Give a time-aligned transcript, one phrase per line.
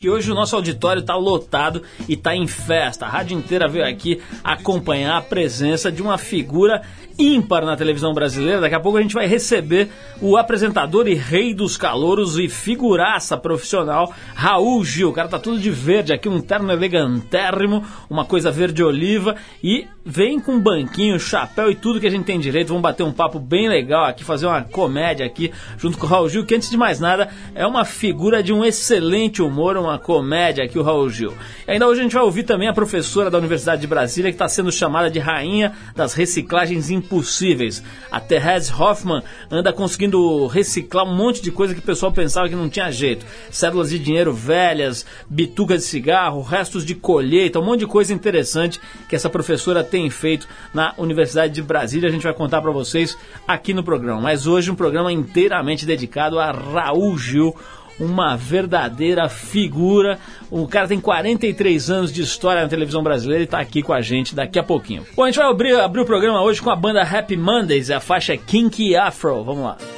[0.00, 3.04] que hoje o nosso auditório está lotado e está em festa.
[3.04, 6.82] A rádio inteira veio aqui acompanhar a presença de uma figura
[7.18, 8.60] ímpar na televisão brasileira.
[8.60, 9.88] Daqui a pouco a gente vai receber
[10.20, 15.10] o apresentador e rei dos calouros e figuraça profissional Raul Gil.
[15.10, 19.86] O cara tá tudo de verde aqui, um terno elegantérrimo, uma coisa verde oliva e
[20.04, 22.68] vem com banquinho, chapéu e tudo que a gente tem direito.
[22.68, 26.28] Vamos bater um papo bem legal aqui, fazer uma comédia aqui junto com o Raul
[26.28, 30.64] Gil, que antes de mais nada é uma figura de um excelente humor, uma comédia
[30.64, 31.34] aqui o Raul Gil.
[31.66, 34.36] E ainda hoje a gente vai ouvir também a professora da Universidade de Brasília que
[34.36, 37.82] está sendo chamada de rainha das reciclagens impossíveis.
[38.10, 42.54] A Therese Hoffman anda conseguindo reciclar um monte de coisa que o pessoal pensava que
[42.54, 43.24] não tinha jeito.
[43.50, 48.78] Cédulas de dinheiro velhas, bitucas de cigarro, restos de colheita, um monte de coisa interessante
[49.08, 52.08] que essa professora tem feito na Universidade de Brasília.
[52.08, 53.16] A gente vai contar para vocês
[53.46, 54.20] aqui no programa.
[54.20, 57.54] Mas hoje um programa inteiramente dedicado a Raul Gil,
[57.98, 60.18] uma verdadeira figura.
[60.50, 64.00] O cara tem 43 anos de história na televisão brasileira e está aqui com a
[64.00, 65.04] gente daqui a pouquinho.
[65.14, 68.00] Bom, a gente vai abrir, abrir o programa hoje com a banda Happy Mondays, a
[68.00, 69.42] faixa Kinky Afro.
[69.44, 69.97] Vamos lá.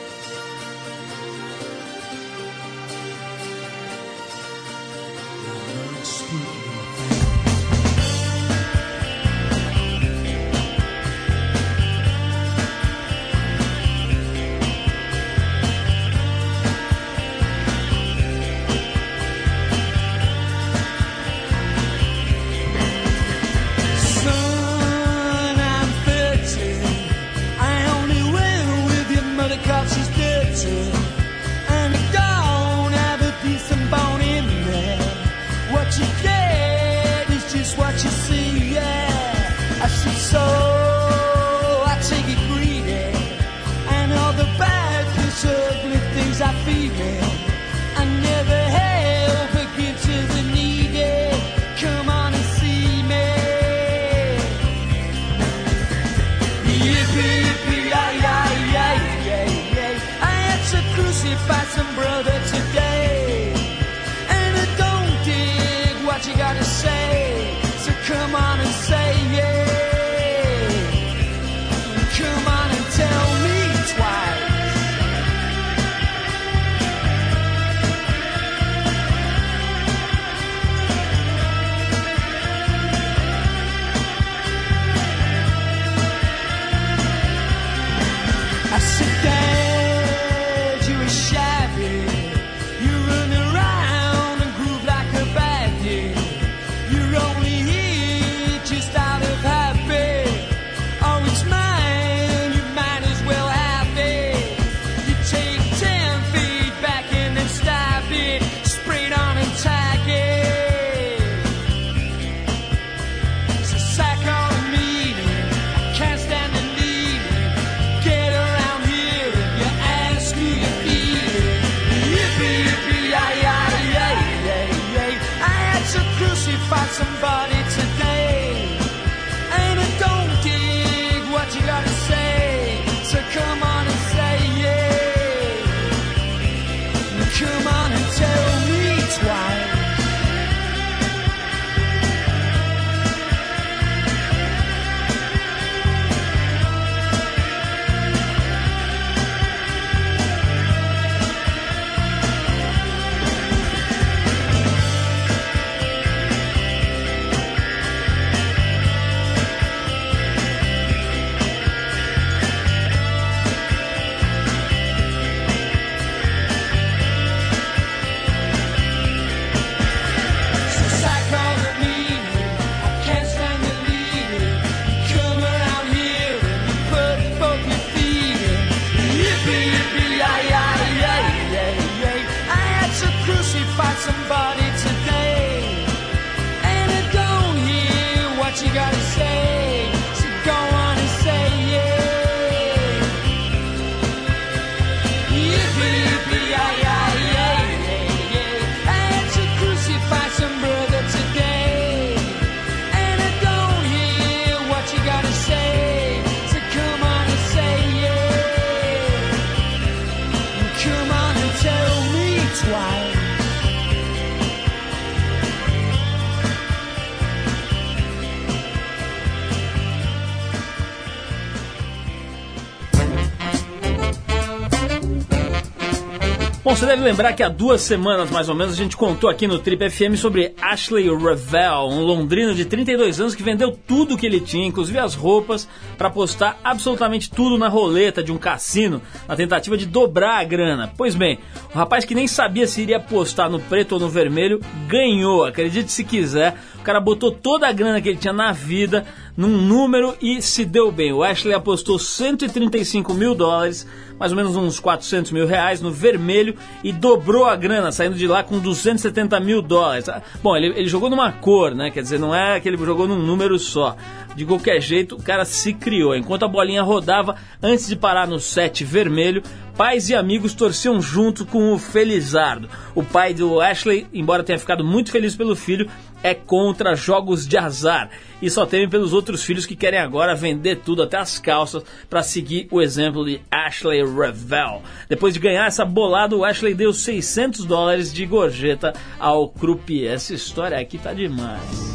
[227.01, 229.89] Deve lembrar que há duas semanas, mais ou menos, a gente contou aqui no Trip
[229.89, 234.67] FM sobre Ashley Revel, um londrino de 32 anos que vendeu tudo que ele tinha,
[234.67, 235.67] inclusive as roupas,
[235.97, 240.93] para apostar absolutamente tudo na roleta de um cassino, na tentativa de dobrar a grana.
[240.95, 241.39] Pois bem,
[241.75, 245.91] o rapaz que nem sabia se iria apostar no preto ou no vermelho, ganhou, acredite
[245.91, 246.55] se quiser.
[246.81, 249.07] O cara botou toda a grana que ele tinha na vida
[249.41, 251.15] num número e se deu bem.
[251.15, 253.87] O Ashley apostou 135 mil dólares,
[254.19, 256.55] mais ou menos uns 400 mil reais, no vermelho
[256.85, 260.11] e dobrou a grana, saindo de lá com 270 mil dólares.
[260.11, 261.91] Ah, bom, ele, ele jogou numa cor, né?
[261.91, 263.97] Quer dizer, não é que ele jogou num número só.
[264.37, 266.15] De qualquer jeito, o cara se criou.
[266.15, 269.43] Enquanto a bolinha rodava, antes de parar no set vermelho,
[269.75, 272.69] pais e amigos torciam junto com o Felizardo.
[272.95, 275.89] O pai do Ashley, embora tenha ficado muito feliz pelo filho,
[276.23, 278.11] é contra jogos de azar
[278.43, 282.23] e só teme pelos outros filhos que querem agora vender tudo, até as calças, para
[282.23, 284.83] seguir o exemplo de Ashley Revel.
[285.09, 290.13] Depois de ganhar essa bolada, o Ashley deu 600 dólares de gorjeta ao croupier.
[290.13, 291.90] Essa história aqui tá demais.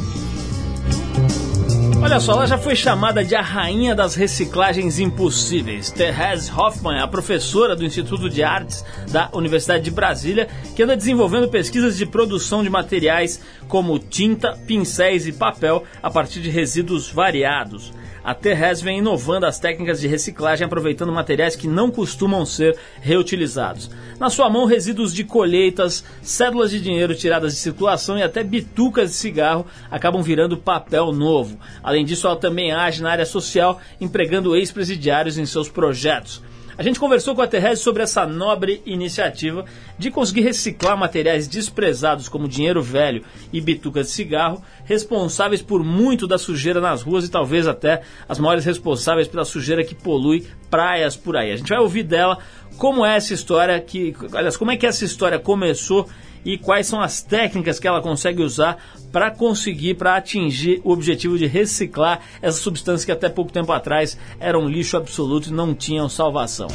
[2.06, 5.90] Olha só, ela já foi chamada de a rainha das reciclagens impossíveis.
[5.90, 11.48] Therese Hoffman, a professora do Instituto de Artes da Universidade de Brasília, que anda desenvolvendo
[11.48, 17.92] pesquisas de produção de materiais como tinta, pincéis e papel a partir de resíduos variados
[18.26, 23.88] a Terres vem inovando as técnicas de reciclagem aproveitando materiais que não costumam ser reutilizados.
[24.18, 29.10] Na sua mão, resíduos de colheitas, cédulas de dinheiro tiradas de circulação e até bitucas
[29.10, 31.56] de cigarro acabam virando papel novo.
[31.80, 36.42] Além disso, ela também age na área social, empregando ex-presidiários em seus projetos.
[36.78, 39.64] A gente conversou com a Terese sobre essa nobre iniciativa
[39.98, 46.26] de conseguir reciclar materiais desprezados como dinheiro velho e bitucas de cigarro, responsáveis por muito
[46.26, 51.14] da sujeira nas ruas e talvez até as maiores responsáveis pela sujeira que polui praias
[51.14, 51.52] por aí.
[51.52, 52.38] A gente vai ouvir dela
[52.78, 56.08] como é essa história que, aliás, como é que essa história começou
[56.44, 58.78] e quais são as técnicas que ela consegue usar
[59.10, 64.16] para conseguir, para atingir o objetivo de reciclar essas substâncias que até pouco tempo atrás
[64.38, 66.68] eram lixo absoluto e não tinham salvação.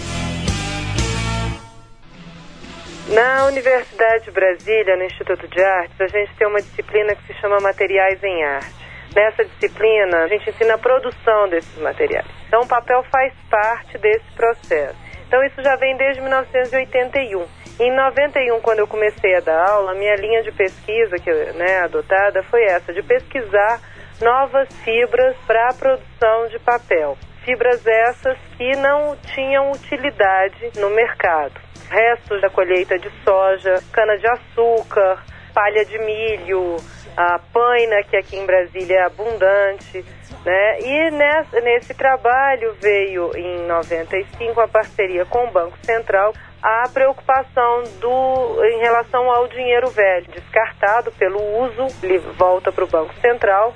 [3.12, 7.34] Na Universidade de Brasília, no Instituto de Artes, a gente tem uma disciplina que se
[7.42, 8.74] chama Materiais em Arte.
[9.14, 12.26] Nessa disciplina, a gente ensina a produção desses materiais.
[12.48, 14.96] Então, o papel faz parte desse processo.
[15.28, 17.46] Então, isso já vem desde 1981.
[17.82, 21.80] Em 91, quando eu comecei a dar aula, a minha linha de pesquisa que né,
[21.84, 23.82] adotada foi essa, de pesquisar
[24.22, 27.18] novas fibras para a produção de papel.
[27.44, 31.71] Fibras essas que não tinham utilidade no mercado.
[31.92, 35.22] Restos da colheita de soja, cana-de-açúcar,
[35.54, 36.78] palha de milho,
[37.18, 40.06] a paina, que aqui em Brasília é abundante.
[40.46, 40.80] Né?
[40.80, 46.34] E nesse, nesse trabalho veio em 95 a parceria com o Banco Central
[46.64, 52.88] a preocupação do, em relação ao dinheiro velho, descartado pelo uso, ele volta para o
[52.88, 53.74] Banco Central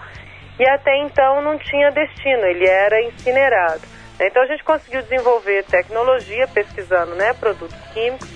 [0.60, 3.95] e até então não tinha destino, ele era incinerado.
[4.20, 8.30] Então a gente conseguiu desenvolver tecnologia pesquisando né, produtos químicos.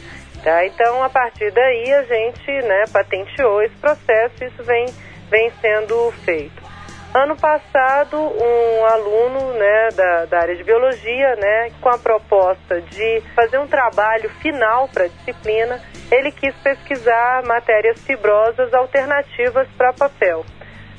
[0.43, 0.65] Tá?
[0.65, 4.85] Então a partir daí a gente né, patenteou esse processo e isso vem,
[5.29, 6.69] vem sendo feito.
[7.13, 13.21] Ano passado, um aluno né, da, da área de biologia, né, com a proposta de
[13.35, 15.81] fazer um trabalho final para a disciplina,
[16.11, 20.45] ele quis pesquisar matérias fibrosas alternativas para papel.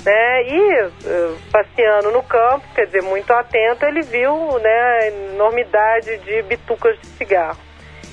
[0.05, 0.43] Né?
[0.45, 6.43] E uh, passeando no campo, quer dizer, muito atento, ele viu né, a enormidade de
[6.43, 7.71] bitucas de cigarro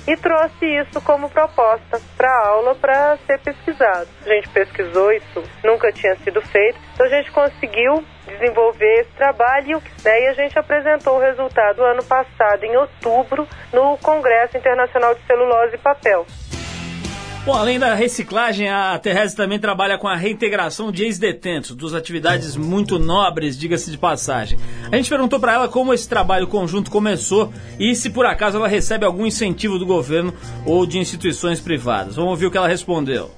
[0.08, 4.08] e trouxe isso como proposta para a aula para ser pesquisado.
[4.24, 9.82] A gente pesquisou isso, nunca tinha sido feito, então a gente conseguiu desenvolver esse trabalho
[10.02, 15.20] né, e a gente apresentou o resultado ano passado, em outubro, no Congresso Internacional de
[15.26, 16.24] Celulose e Papel.
[17.44, 22.56] Bom, além da reciclagem, a Terese também trabalha com a reintegração de ex-detentos, duas atividades
[22.56, 24.58] muito nobres, diga-se de passagem.
[24.92, 28.68] A gente perguntou para ela como esse trabalho conjunto começou e se por acaso ela
[28.68, 30.34] recebe algum incentivo do governo
[30.66, 32.16] ou de instituições privadas.
[32.16, 33.30] Vamos ouvir o que ela respondeu.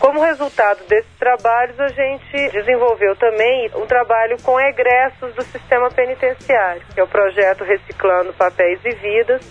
[0.00, 6.82] Como resultado desses trabalhos, a gente desenvolveu também um trabalho com egressos do sistema penitenciário,
[6.94, 9.42] que é o projeto Reciclando Papéis e Vidas,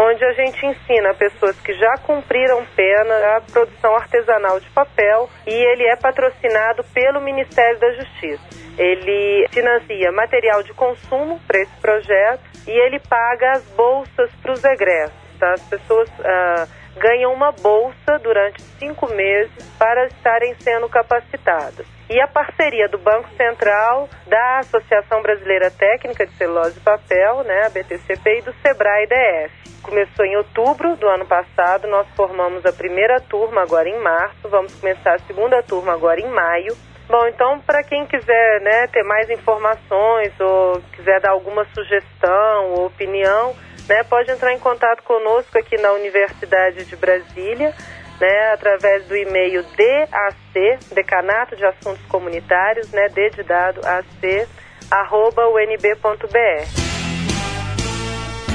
[0.00, 5.52] onde a gente ensina pessoas que já cumpriram pena a produção artesanal de papel e
[5.52, 8.42] ele é patrocinado pelo Ministério da Justiça.
[8.78, 14.64] Ele financia material de consumo para esse projeto e ele paga as bolsas para os
[14.64, 15.20] egressos.
[15.38, 15.52] Tá?
[15.52, 16.66] As pessoas, ah,
[16.96, 21.99] ganham uma bolsa durante cinco meses para estarem sendo capacitados.
[22.10, 27.66] E a parceria do Banco Central, da Associação Brasileira Técnica de Celulose e Papel, né,
[27.66, 29.80] a BTCP, e do Sebrae DF.
[29.80, 34.74] Começou em outubro do ano passado, nós formamos a primeira turma agora em março, vamos
[34.74, 36.76] começar a segunda turma agora em maio.
[37.08, 42.86] Bom, então para quem quiser né, ter mais informações ou quiser dar alguma sugestão ou
[42.86, 43.54] opinião,
[43.88, 47.72] né, pode entrar em contato conosco aqui na Universidade de Brasília,
[48.20, 54.46] né, através do e-mail DAC, Decanato de Assuntos Comunitários, né, D de dado, AC,
[54.90, 56.99] arroba unb.br.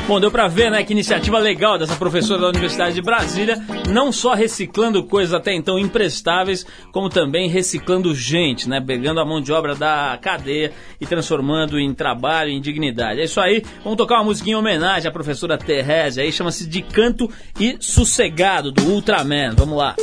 [0.07, 3.57] Bom, deu pra ver, né, que iniciativa legal dessa professora da Universidade de Brasília,
[3.89, 9.41] não só reciclando coisas até então imprestáveis, como também reciclando gente, né, pegando a mão
[9.41, 10.71] de obra da cadeia
[11.01, 13.19] e transformando em trabalho, em dignidade.
[13.19, 16.83] É isso aí, vamos tocar uma musiquinha em homenagem à professora Terese, aí chama-se De
[16.83, 17.27] Canto
[17.59, 19.55] e Sossegado, do Ultraman.
[19.55, 19.95] Vamos lá.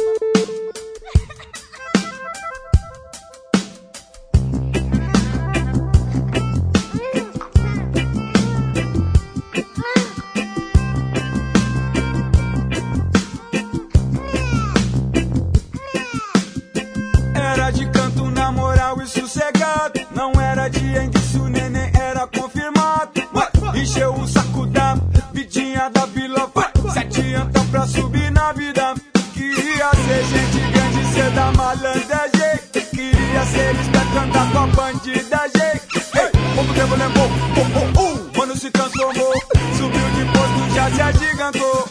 [41.43, 41.89] cantou.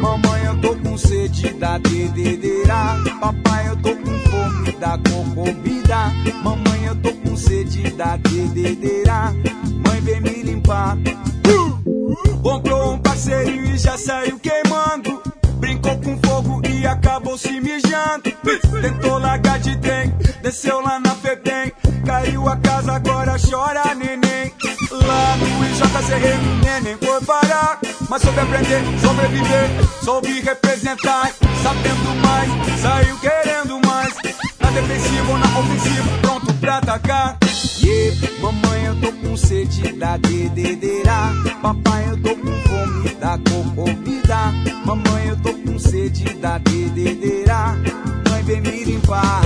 [0.00, 2.98] Mamãe, eu tô com sede da dededeira.
[3.18, 6.12] Papai, eu tô com fome da cocobida.
[6.42, 9.32] Mamãe, eu tô com sede da dededeira.
[9.86, 10.98] Mãe, vem me limpar.
[11.46, 12.42] Uh!
[12.42, 15.22] Comprou um parceiro e já saiu queimando.
[15.58, 18.30] Brincou com fogo e acabou se mijando.
[18.82, 21.72] Tentou largar de trem, desceu lá na Febem.
[22.04, 24.52] Caiu a casa, agora chora neném.
[24.90, 27.80] Lá no IJCR, o neném foi parar
[28.12, 29.70] mas soube aprender, soube viver,
[30.04, 31.32] soube representar.
[31.62, 34.12] Sabendo mais, saiu querendo mais.
[34.60, 37.38] Na defensiva ou na ofensiva, pronto pra atacar.
[37.82, 38.28] Yeah.
[38.42, 41.32] Mamãe, eu tô com sede da dededeira.
[41.62, 44.36] Papai, eu tô com fome da comida.
[44.84, 47.78] Mamãe, eu tô com sede da dededeira.
[48.28, 49.41] Mãe, vem me limpar.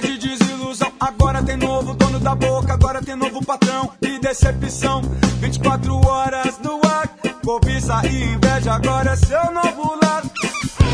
[0.00, 0.92] de desilusão.
[0.98, 5.02] Agora tem novo dono da boca, agora tem novo patrão de decepção.
[5.40, 7.08] 24 horas no ar,
[7.44, 10.22] cobiça e inveja, agora é seu novo lar.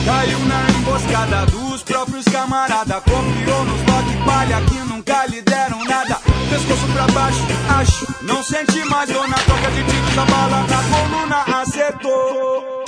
[0.06, 5.84] Caiu na emboscada dos próprios camarada Confiou nos pó de palha que nunca lhe deram
[5.84, 7.42] nada Pescoço pra baixo,
[7.76, 12.84] acho, não sente mais dor Na troca de tiros a bala na coluna acertou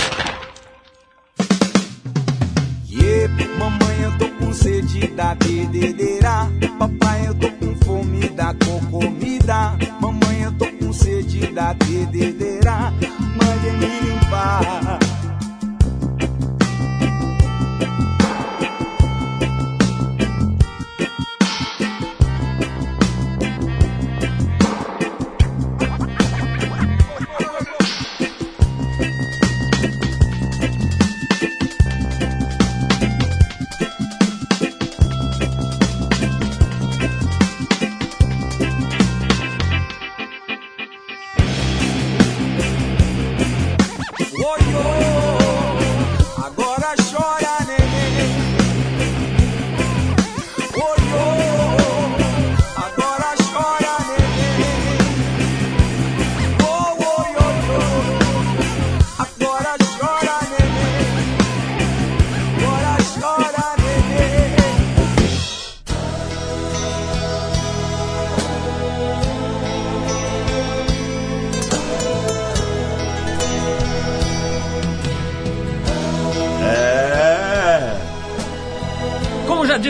[2.88, 6.50] Yeah, mamãe eu tô com sede da bebedeira.
[6.78, 9.76] Papai, eu tô com fome, da com comida.
[10.00, 12.90] Mamãe, eu tô com sede da bebedeira.
[13.36, 14.98] Mande me limpar.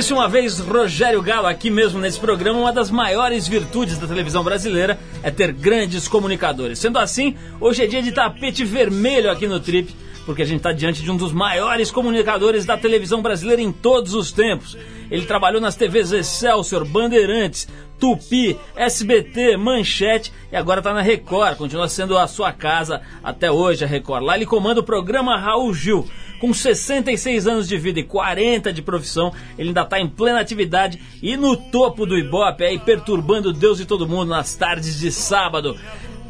[0.09, 4.43] Disse uma vez Rogério Galo aqui mesmo nesse programa, uma das maiores virtudes da televisão
[4.43, 6.79] brasileira é ter grandes comunicadores.
[6.79, 10.73] Sendo assim, hoje é dia de tapete vermelho aqui no Trip, porque a gente está
[10.73, 14.79] diante de um dos maiores comunicadores da televisão brasileira em todos os tempos.
[15.11, 21.57] Ele trabalhou nas TVs Excelsior, Bandeirantes, Tupi, SBT, Manchete e agora está na Record.
[21.57, 24.25] Continua sendo a sua casa até hoje, a Record.
[24.25, 26.07] Lá ele comanda o programa Raul Gil.
[26.41, 31.01] Com 66 anos de vida e 40 de profissão, ele ainda está em plena atividade
[31.21, 35.77] e no topo do Ibope, aí perturbando Deus e todo mundo nas tardes de sábado.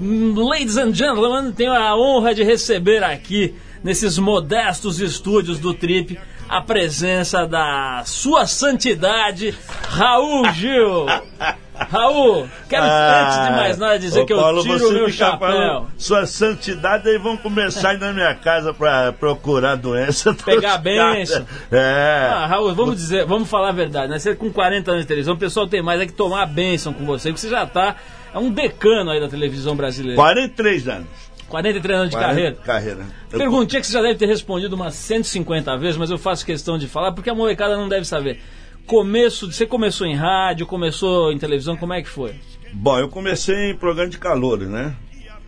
[0.01, 6.61] Ladies and gentlemen, tenho a honra de receber aqui, nesses modestos estúdios do Trip, a
[6.63, 9.55] presença da Sua Santidade,
[9.89, 11.07] Raul Gil.
[11.79, 15.39] Raul, quero ah, antes de mais nada dizer que eu Paulo, tiro o meu chapéu.
[15.39, 20.35] Falando, sua santidade, aí vão começar a ir na minha casa para procurar doença.
[20.45, 21.47] Pegar bênção.
[21.71, 22.29] É.
[22.33, 24.19] Ah, Raul, vamos dizer, vamos falar a verdade, né?
[24.19, 26.93] Você com 40 anos de televisão, o pessoal tem mais é que tomar a bênção
[26.93, 27.95] com você, porque você já tá
[28.35, 30.17] é um decano aí da televisão brasileira.
[30.17, 31.28] 43 anos.
[31.49, 32.57] 43 anos de 40, carreira.
[32.65, 33.07] carreira.
[33.31, 36.87] Perguntinha que você já deve ter respondido umas 150 vezes, mas eu faço questão de
[36.87, 38.41] falar porque a molecada não deve saber.
[38.87, 42.35] Começo, você começou em rádio, começou em televisão, como é que foi?
[42.73, 44.95] Bom, eu comecei em programa de calor, né?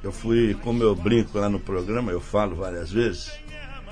[0.03, 3.31] Eu fui, como eu brinco lá no programa, eu falo várias vezes,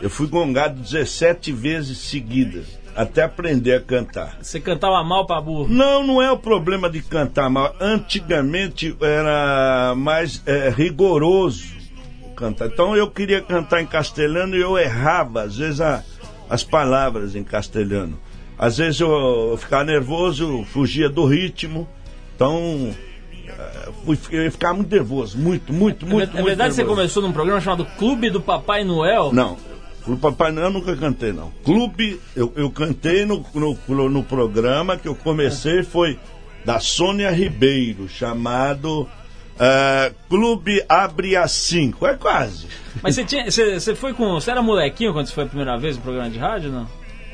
[0.01, 4.39] eu fui gongado 17 vezes seguidas até aprender a cantar.
[4.43, 5.69] Você cantava mal para burro?
[5.69, 7.75] Não, não é o problema de cantar mal.
[7.81, 11.78] Antigamente era mais é, rigoroso
[12.39, 12.67] cantar.
[12.67, 16.03] Então eu queria cantar em castelhano e eu errava, às vezes, a,
[16.49, 18.19] as palavras em castelhano.
[18.57, 19.11] Às vezes eu,
[19.51, 21.89] eu ficava nervoso, fugia do ritmo.
[22.35, 22.95] Então
[23.47, 26.31] é, fui, eu ia ficar muito nervoso, muito, muito, muito.
[26.31, 29.33] É, muito é verdade que você começou num programa chamado Clube do Papai Noel?
[29.33, 29.57] Não,
[30.05, 31.53] Clube Papai Noel eu nunca cantei, não.
[31.65, 36.19] Clube, eu, eu cantei no, no, no programa que eu comecei, foi
[36.65, 39.09] da Sônia Ribeiro, chamado
[39.59, 42.07] uh, Clube Abre às 5.
[42.07, 42.67] É quase.
[43.03, 44.35] Mas você, tinha, você, foi com.
[44.35, 46.89] Você era molequinho quando você foi a primeira vez no programa de rádio, não?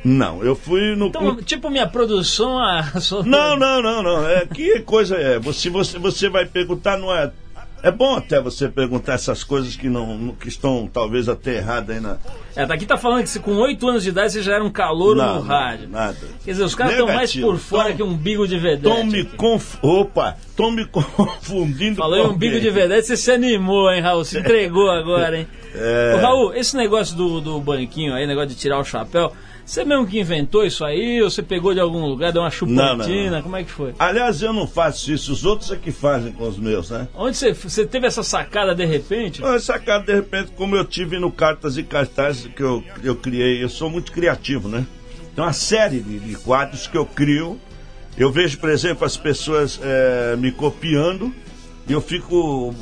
[0.04, 1.06] Não, eu fui no.
[1.06, 2.58] Então, tipo, minha produção.
[2.58, 2.92] A...
[3.24, 4.28] Não, não, não, não.
[4.28, 5.40] É, que coisa é?
[5.52, 7.32] Se você, você vai perguntar, não é
[7.84, 12.02] é bom até você perguntar essas coisas que não que estão talvez até erradas aí
[12.02, 12.16] na.
[12.56, 14.70] É, daqui tá falando que se com 8 anos de idade você já era um
[14.70, 15.90] calor no rádio.
[15.90, 16.16] Nada.
[16.42, 18.88] Quer dizer, os caras estão mais por fora tom, que um bigo de vedete.
[18.88, 19.76] Estão me conf...
[19.82, 21.96] Opa, estão me confundindo.
[21.96, 24.24] Falou em um bigo de vedete, você se animou, hein, Raul?
[24.24, 25.46] Se entregou agora, hein?
[25.76, 26.14] É...
[26.14, 29.32] Ô, Raul, esse negócio do, do banquinho aí, negócio de tirar o chapéu.
[29.64, 33.42] Você mesmo que inventou isso aí, ou você pegou de algum lugar, deu uma chupantina,
[33.42, 33.94] como é que foi?
[33.98, 37.08] Aliás, eu não faço isso, os outros é que fazem com os meus, né?
[37.14, 39.42] Onde você, você teve essa sacada de repente?
[39.42, 43.62] Essa sacada de repente, como eu tive no Cartas e Cartazes que eu, eu criei,
[43.62, 44.86] eu sou muito criativo, né?
[45.34, 47.58] Tem uma série de, de quadros que eu crio.
[48.16, 51.34] Eu vejo, por exemplo, as pessoas é, me copiando
[51.88, 52.72] e eu fico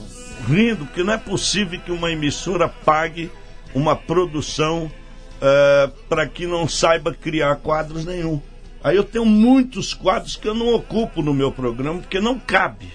[0.47, 3.31] rindo, porque não é possível que uma emissora pague
[3.75, 4.91] uma produção
[5.43, 8.41] uh, é, para que não saiba criar quadros nenhum.
[8.83, 12.89] Aí eu tenho muitos quadros que eu não ocupo no meu programa porque não cabe.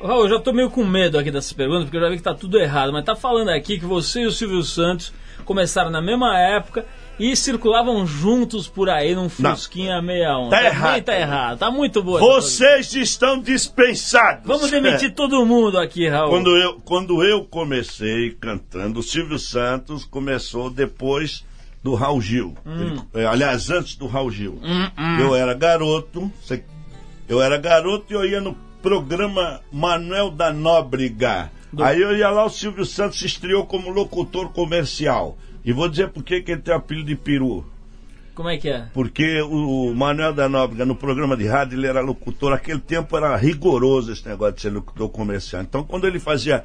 [0.00, 2.22] Raul, eu já tô meio com medo aqui dessa pergunta, porque eu já vi que
[2.22, 5.12] tá tudo errado, mas tá falando aqui que você e o Silvio Santos
[5.44, 6.86] começaram na mesma época
[7.18, 10.48] e circulavam juntos por aí num Fusquinha 61.
[10.48, 11.04] Tá errado.
[11.04, 11.58] Tá errado.
[11.58, 12.18] Tá muito boa.
[12.18, 14.44] Vocês estão dispensados.
[14.44, 15.12] Vamos demitir é.
[15.12, 16.30] todo mundo aqui, Raul.
[16.30, 21.44] Quando eu, quando eu comecei cantando, o Silvio Santos começou depois
[21.84, 22.54] do Raul Gil.
[22.64, 22.96] Hum.
[23.12, 24.58] Ele, é, aliás, antes do Raul Gil.
[24.62, 25.20] Hum, hum.
[25.20, 26.32] Eu era garoto,
[27.28, 31.52] eu era garoto e eu ia no programa Manuel da Nóbrega.
[31.70, 31.84] Do...
[31.84, 35.36] Aí eu ia lá, o Silvio Santos se estreou como locutor comercial.
[35.62, 37.66] E vou dizer por que ele tem o apelido de peru.
[38.34, 38.88] Como é que é?
[38.92, 42.50] Porque o Manuel da Nóbrega, no programa de rádio, ele era locutor.
[42.50, 45.62] Naquele tempo era rigoroso esse negócio de ser locutor comercial.
[45.62, 46.64] Então, quando ele fazia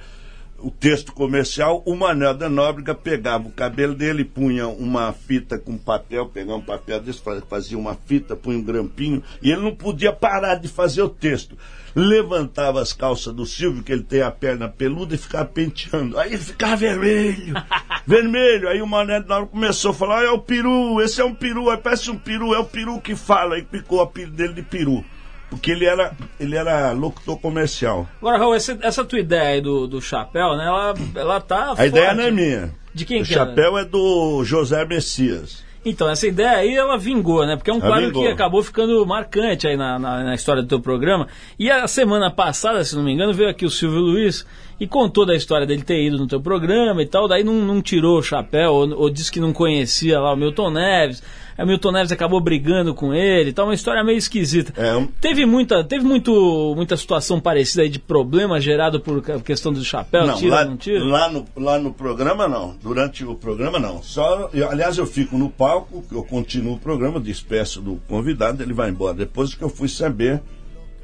[0.62, 5.78] o texto comercial, o Manuel da Nóbrega pegava o cabelo dele, punha uma fita com
[5.78, 10.12] papel, pegava um papel desse, fazia uma fita, punha um grampinho, e ele não podia
[10.12, 11.58] parar de fazer o texto.
[11.96, 16.18] Levantava as calças do Silvio, que ele tem a perna peluda, e ficava penteando.
[16.20, 17.54] Aí ele ficava vermelho,
[18.06, 18.70] vermelho.
[18.70, 21.34] Aí o Manuel da Nóbrega começou a falar: ah, é o peru, esse é um
[21.34, 23.56] peru, aí parece um peru, é o peru que fala.
[23.56, 25.04] Aí ficou o apelido dele de peru.
[25.50, 28.08] Porque ele era, ele era locutor comercial.
[28.22, 30.66] Agora, Raul, essa, essa tua ideia aí do, do chapéu, né?
[30.66, 31.64] Ela, ela tá.
[31.72, 31.88] A forte.
[31.88, 32.72] ideia não é minha.
[32.94, 33.38] De quem o que é?
[33.38, 33.82] chapéu é?
[33.82, 35.64] é do José Messias.
[35.84, 37.56] Então, essa ideia aí, ela vingou, né?
[37.56, 38.24] Porque é um ela quadro vingou.
[38.24, 41.28] que acabou ficando marcante aí na, na, na, história do teu programa.
[41.58, 44.46] E a semana passada, se não me engano, veio aqui o Silvio Luiz
[44.78, 47.30] e contou da história dele ter ido no teu programa e tal.
[47.30, 50.72] Daí não, não tirou o chapéu, ou, ou disse que não conhecia lá o Milton
[50.72, 51.24] Neves.
[51.64, 54.74] O Milton Neves acabou brigando com ele, tá uma história meio esquisita.
[54.76, 55.06] É, um...
[55.06, 60.26] Teve muita, teve muito, muita situação parecida aí de problema gerado por questão do chapéu,
[60.26, 61.04] não, tira lá, não tira?
[61.04, 64.02] Lá no, lá no programa não, durante o programa não.
[64.02, 68.74] Só, eu, aliás, eu fico no palco, eu continuo o programa, despeço do convidado, ele
[68.74, 69.14] vai embora.
[69.14, 70.42] Depois que eu fui saber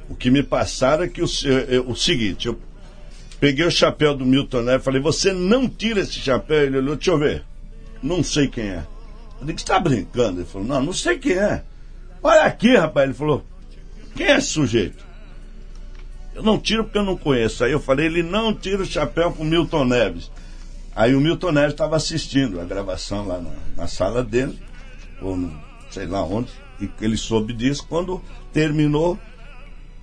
[0.10, 1.26] O que me passaram é que o,
[1.88, 2.58] o seguinte, eu
[3.40, 6.64] peguei o chapéu do Milton Neves e falei, você não tira esse chapéu?
[6.64, 7.44] Ele olhou, deixa eu ver.
[8.02, 8.84] Não sei quem é.
[9.40, 10.40] Eu disse, você está brincando?
[10.40, 11.64] Ele falou, não, não sei quem é.
[12.22, 13.06] Olha aqui, rapaz.
[13.06, 13.46] Ele falou,
[14.16, 15.04] quem é esse sujeito?
[16.34, 17.64] Eu não tiro porque eu não conheço.
[17.64, 20.32] Aí eu falei, ele não tira o chapéu pro Milton Neves.
[20.96, 24.58] Aí o Milton Neves estava assistindo a gravação lá na, na, sala dele,
[25.22, 25.54] ou no,
[25.90, 28.22] sei lá onde, e ele soube disso quando
[28.54, 29.20] terminou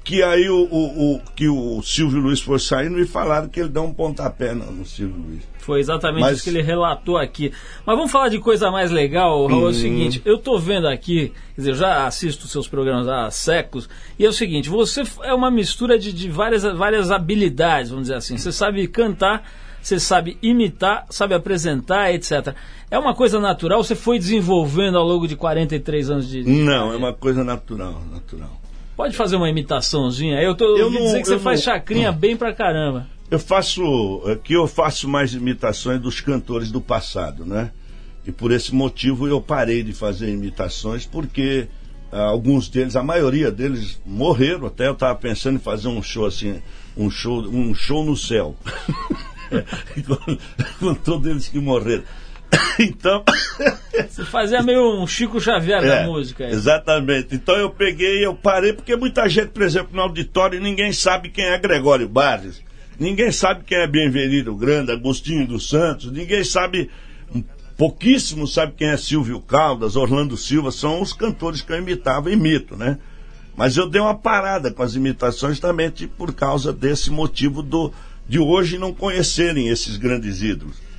[0.04, 3.68] que aí o, o, o, que o Silvio Luiz foi saindo e falaram que ele
[3.68, 5.42] deu um pontapé no, no Silvio Luiz.
[5.58, 6.36] Foi exatamente Mas...
[6.38, 7.52] isso que ele relatou aqui.
[7.86, 9.66] Mas vamos falar de coisa mais legal, Raul, hum.
[9.66, 13.30] é o seguinte, eu tô vendo aqui, quer dizer, eu já assisto seus programas há
[13.30, 13.88] séculos,
[14.18, 18.16] e é o seguinte, você é uma mistura de, de várias, várias habilidades, vamos dizer
[18.16, 18.36] assim.
[18.36, 19.48] Você sabe cantar,
[19.80, 22.54] você sabe imitar, sabe apresentar, etc.
[22.90, 26.42] É uma coisa natural, você foi desenvolvendo ao longo de 43 anos de...
[26.42, 28.62] Não, é uma coisa natural, natural.
[28.96, 30.40] Pode fazer uma imitaçãozinha?
[30.40, 33.06] Eu tô eu não, dizer que você faz não, chacrinha bem pra caramba.
[33.30, 34.22] Eu faço.
[34.30, 37.70] Aqui eu faço mais imitações dos cantores do passado, né?
[38.26, 41.66] E por esse motivo eu parei de fazer imitações, porque
[42.12, 44.66] ah, alguns deles, a maioria deles morreram.
[44.66, 46.62] Até eu estava pensando em fazer um show assim,
[46.94, 48.54] um show, um show no céu.
[50.06, 50.38] com,
[50.78, 52.04] com todos eles que morreram.
[52.78, 53.24] então.
[54.08, 56.44] Você fazia meio um Chico Xavier é, da música.
[56.44, 56.52] Aí.
[56.52, 57.34] Exatamente.
[57.34, 61.44] Então eu peguei, eu parei, porque muita gente, por exemplo, no auditório, ninguém sabe quem
[61.44, 62.62] é Gregório Barres,
[62.98, 66.90] ninguém sabe quem é Benvenido Grande, Agostinho dos Santos, ninguém sabe,
[67.76, 72.76] pouquíssimo sabe quem é Silvio Caldas, Orlando Silva, são os cantores que eu imitava imito,
[72.76, 72.98] né?
[73.54, 77.92] Mas eu dei uma parada com as imitações também por causa desse motivo do,
[78.26, 80.91] de hoje não conhecerem esses grandes ídolos.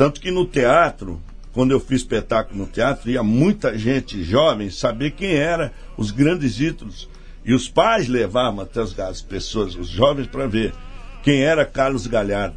[0.00, 1.20] Tanto que no teatro,
[1.52, 6.58] quando eu fiz espetáculo no teatro, ia muita gente jovem saber quem eram os grandes
[6.58, 7.06] ídolos.
[7.44, 10.72] E os pais levavam até as pessoas, os jovens, para ver
[11.22, 12.56] quem era Carlos Galhardo.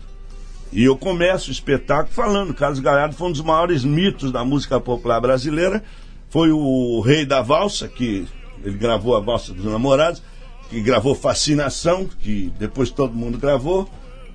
[0.72, 4.80] E eu começo o espetáculo falando, Carlos Galhardo foi um dos maiores mitos da música
[4.80, 5.84] popular brasileira,
[6.30, 8.26] foi o rei da valsa, que
[8.64, 10.24] ele gravou a valsa dos namorados,
[10.70, 13.90] que gravou Fascinação, que depois todo mundo gravou.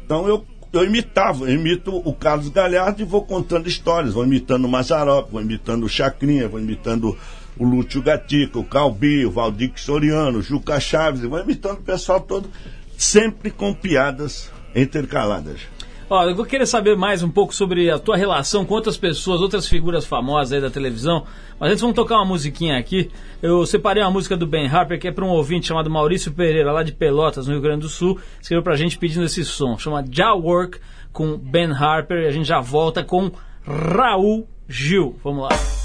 [0.05, 4.66] Então eu eu imitava, eu imito o Carlos Galhardo e vou contando histórias, vou imitando
[4.66, 7.16] o Mazarop, vou imitando o Chacrinha, vou imitando
[7.57, 12.20] o Lúcio Gatica, o Calbi, o Valdir Soriano, o Juca Chaves, vou imitando o pessoal
[12.20, 12.50] todo,
[12.96, 15.61] sempre com piadas intercaladas.
[16.11, 19.68] Ó, eu querer saber mais um pouco sobre a tua relação com outras pessoas, outras
[19.68, 21.27] figuras famosas aí da televisão.
[21.61, 23.11] Mas antes vamos tocar uma musiquinha aqui.
[23.42, 26.73] Eu separei uma música do Ben Harper, que é para um ouvinte chamado Maurício Pereira,
[26.73, 28.18] lá de Pelotas, no Rio Grande do Sul.
[28.40, 29.77] Escreveu pra gente pedindo esse som.
[29.77, 30.81] Chama Ja Work
[31.12, 32.23] com Ben Harper.
[32.23, 33.31] E a gente já volta com
[33.66, 35.14] Raul Gil.
[35.23, 35.77] Vamos lá.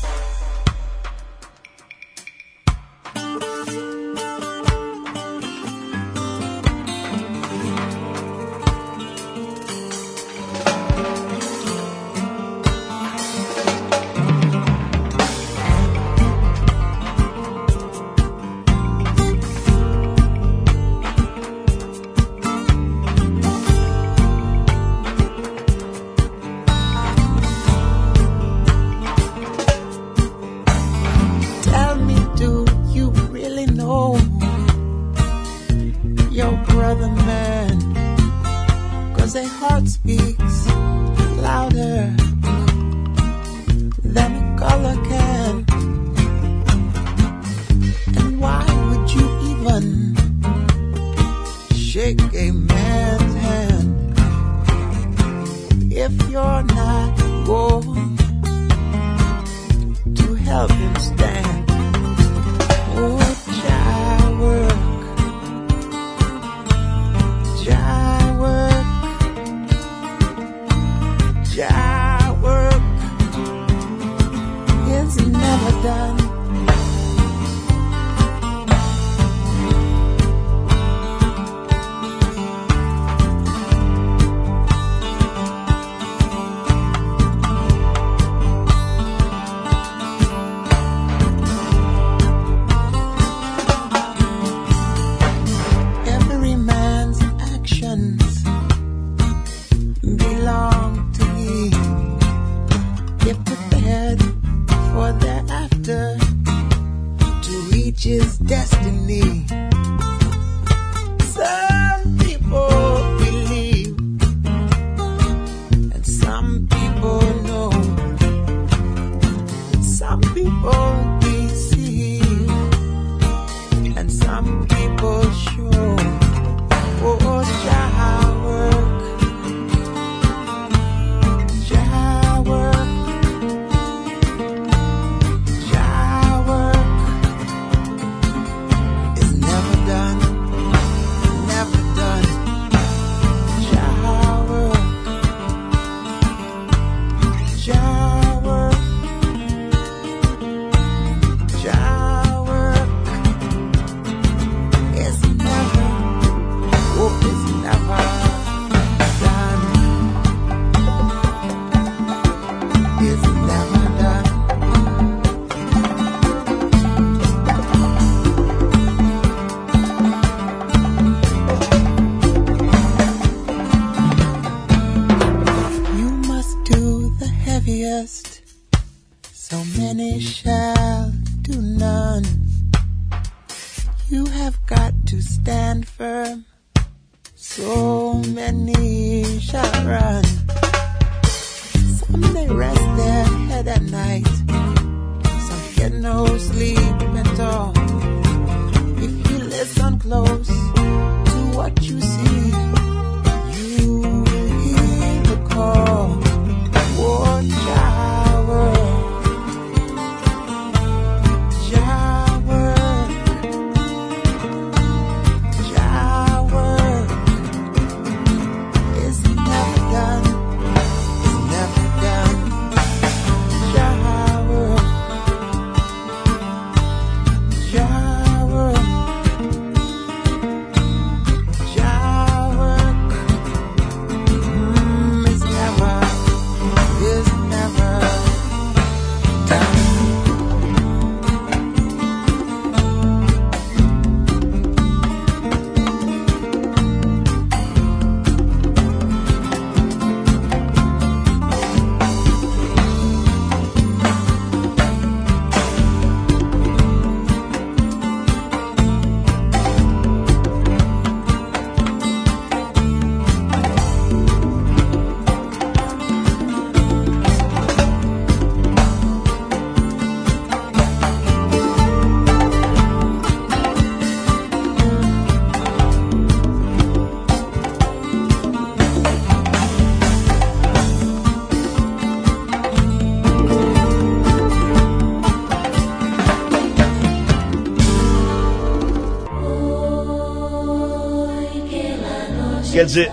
[292.84, 293.12] Quer dizer,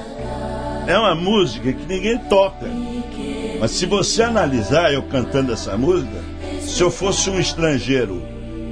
[0.89, 2.67] é uma música que ninguém toca.
[3.61, 6.11] Mas se você analisar eu cantando essa música,
[6.61, 8.21] se eu fosse um estrangeiro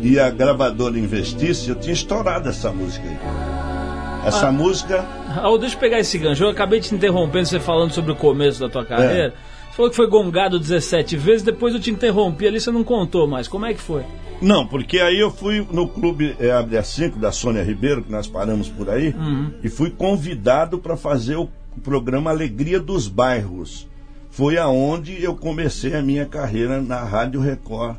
[0.02, 4.26] e a gravadora investisse, eu tinha estourado essa música aí.
[4.26, 4.52] Essa Ah.
[4.52, 5.04] música.
[5.28, 6.42] Raul, deixa eu pegar esse gancho.
[6.42, 9.28] Eu acabei te interrompendo, você falando sobre o começo da tua carreira.
[9.30, 9.47] Você
[9.78, 13.46] falou que foi gongado 17 vezes, depois eu te interrompi ali, você não contou mais.
[13.46, 14.04] Como é que foi?
[14.42, 18.10] Não, porque aí eu fui no clube é, Abre a 5 da Sônia Ribeiro, que
[18.10, 19.14] nós paramos por aí,
[19.62, 21.48] e fui convidado para fazer o
[21.82, 23.86] programa Alegria dos Bairros.
[24.30, 27.96] Foi aonde eu comecei a minha carreira na Rádio Record.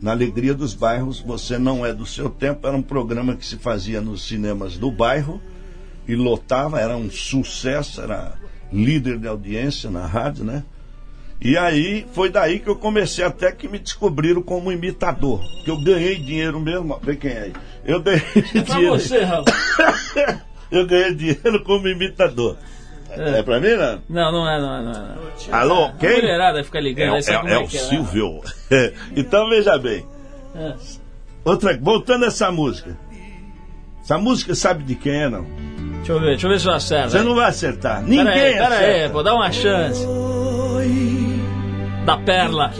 [0.00, 3.56] Na Alegria dos Bairros, Você Não É do Seu Tempo, era um programa que se
[3.56, 5.40] fazia nos cinemas do bairro
[6.08, 8.34] e lotava, era um sucesso, era
[8.72, 10.64] líder de audiência na rádio, né?
[11.44, 15.40] E aí foi daí que eu comecei até que me descobriram como imitador.
[15.64, 16.98] Que eu ganhei dinheiro mesmo.
[17.02, 17.52] Vê quem é aí.
[17.84, 18.20] Eu ganhei
[18.64, 18.92] Pra dinheiro.
[18.98, 19.44] você, Raul.
[20.70, 22.56] Eu ganhei dinheiro como imitador.
[23.10, 24.00] É, pra mim, não?
[24.08, 24.94] Não, não é, não é, não é.
[25.50, 25.54] não.
[25.58, 26.12] Alô, A quem?
[26.14, 27.68] mulherada fica É, ligando, aí é- como é é o é.
[27.68, 28.40] Silvio.
[29.14, 30.06] então veja bem.
[30.54, 30.72] É.
[31.44, 32.96] Outra, voltando a essa música.
[34.02, 35.44] Essa música sabe de quem é, não?
[35.96, 37.10] Deixa eu ver, deixa eu ver se eu acerto.
[37.10, 38.02] Você não vai acertar.
[38.02, 39.10] Ninguém Pera aí, pera aí, acerta.
[39.12, 40.06] pô, dá uma chance.
[42.04, 42.72] Da Perla.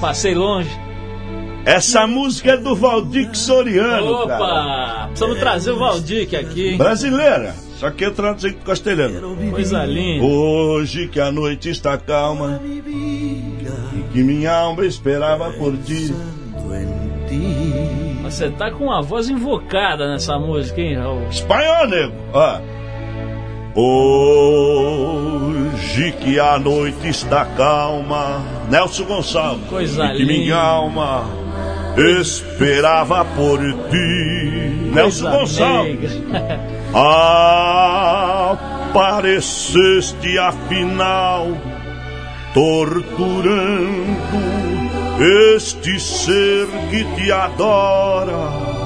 [0.00, 0.70] Passei longe.
[1.64, 4.42] Essa música é do Valdir Soriano, cara.
[4.42, 5.06] Opa!
[5.06, 6.76] Precisamos trazer o Valdir aqui, hein?
[6.76, 7.54] Brasileira.
[7.76, 9.36] Só que eu traduzi para castelhano.
[9.50, 10.24] Coisa linda.
[10.24, 16.12] Hoje que a noite está calma e que minha alma esperava por ti.
[18.24, 21.28] Você tá com uma voz invocada nessa música, hein, Raul?
[21.28, 22.14] Espanhol, nego.
[22.32, 22.60] Ó.
[23.74, 25.62] Hoje
[26.20, 28.42] que a noite está calma.
[28.68, 29.66] Nelson Gonçalves.
[29.68, 30.32] Coisa que linda.
[30.32, 31.24] minha alma
[31.96, 34.90] esperava por ti.
[34.92, 36.12] Nelson Coisa Gonçalves.
[38.92, 41.56] Apareceste afinal,
[42.52, 44.12] torturando
[45.18, 48.81] este ser que te adora.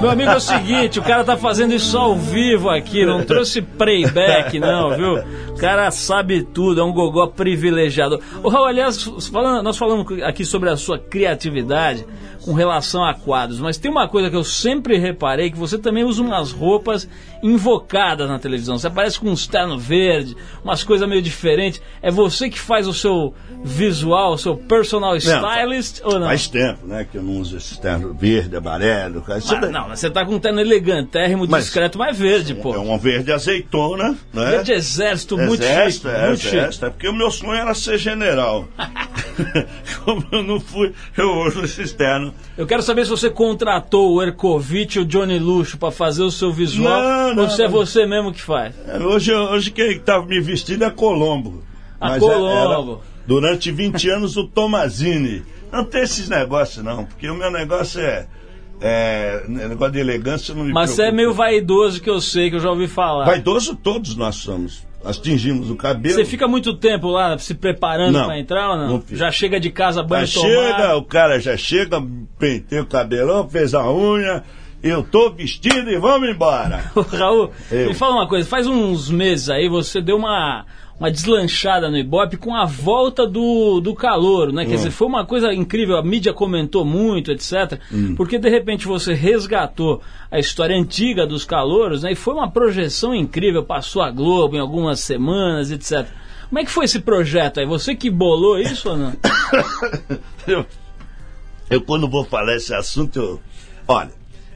[0.00, 3.62] Meu amigo, é o seguinte, o cara tá fazendo isso ao vivo aqui, não trouxe
[3.62, 5.22] playback não, viu?
[5.54, 8.20] O cara sabe tudo, é um gogó privilegiado.
[8.42, 12.04] O Raul, aliás, falando- nós falamos aqui sobre a sua criatividade
[12.44, 16.04] com relação a quadros, mas tem uma coisa que eu sempre reparei, que você também
[16.04, 17.08] usa umas roupas
[17.42, 18.76] invocadas na televisão.
[18.78, 21.80] Você aparece com uns terno verde, umas coisas meio diferentes.
[22.02, 26.26] É você que faz o seu visual, o seu personal stylist ou não?
[26.26, 29.22] Faz tempo, né, que eu não uso esse terno verde, amarelo.
[29.22, 29.40] cara.
[29.48, 32.74] Ah, daí não, mas você tá com um terno elegantérrimo, Mas- discreto, mas verde, pô.
[32.74, 34.50] É um verde azeitona, né?
[34.50, 38.66] Verde exército, Exército, chique, é, exército, é porque o meu sonho era ser general.
[40.04, 42.32] Como eu não fui, eu uso esse externo.
[42.56, 46.30] Eu quero saber se você contratou o Ercovitch e o Johnny Luxo pra fazer o
[46.30, 48.74] seu visual Não, não, ou se é você mesmo que faz.
[48.86, 51.62] É, Hoje, hoje quem estava me vestindo é Colombo.
[52.00, 52.92] A Mas Colombo.
[52.92, 55.42] era, durante 20 anos o Tomazini.
[55.72, 58.26] Não tem esses negócios não, porque o meu negócio é
[58.80, 61.16] É, negócio de elegância não me Mas você é preocupa.
[61.16, 63.24] meio vaidoso que eu sei, que eu já ouvi falar.
[63.24, 64.84] Vaidoso todos nós somos.
[65.04, 66.14] Nós tingimos o cabelo.
[66.14, 68.88] Você fica muito tempo lá se preparando pra entrar ou não?
[68.88, 70.52] não já chega de casa, banho Já tomado.
[70.54, 72.02] chega, o cara já chega,
[72.38, 74.42] pentei o cabelão, fez a unha,
[74.82, 76.90] eu tô vestido e vamos embora.
[77.12, 77.88] Raul, Eu.
[77.88, 80.64] me fala uma coisa, faz uns meses aí você deu uma,
[80.98, 84.62] uma deslanchada no Ibope com a volta do, do calor, né?
[84.62, 84.66] Hum.
[84.66, 87.80] Quer dizer, foi uma coisa incrível, a mídia comentou muito, etc.
[87.92, 88.14] Hum.
[88.14, 92.12] Porque de repente você resgatou a história antiga dos calouros, né?
[92.12, 96.06] E foi uma projeção incrível, passou a Globo em algumas semanas, etc.
[96.48, 97.66] Como é que foi esse projeto aí?
[97.66, 99.12] Você que bolou isso ou não?
[100.46, 100.66] Eu,
[101.70, 103.40] eu quando vou falar esse assunto, eu,
[103.88, 104.10] olha,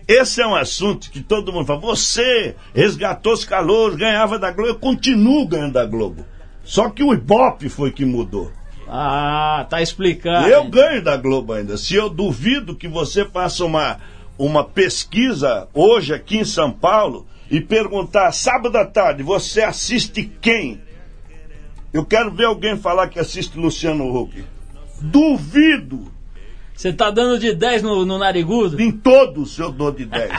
[0.09, 4.71] esse é um assunto que todo mundo fala, você resgatou os calouros, ganhava da Globo,
[4.71, 6.25] eu continuo ganhando da Globo.
[6.64, 8.51] Só que o Ibope foi que mudou.
[8.88, 10.49] Ah, tá explicado.
[10.49, 11.77] Eu ganho da Globo ainda.
[11.77, 13.99] Se eu duvido que você faça uma,
[14.38, 20.81] uma pesquisa hoje aqui em São Paulo e perguntar, sábado à tarde, você assiste quem?
[21.92, 24.42] Eu quero ver alguém falar que assiste Luciano Huck.
[25.03, 26.11] Duvido!
[26.79, 28.81] Você tá dando de 10 no, no narigudo?
[28.81, 30.31] Em todos eu dou de 10.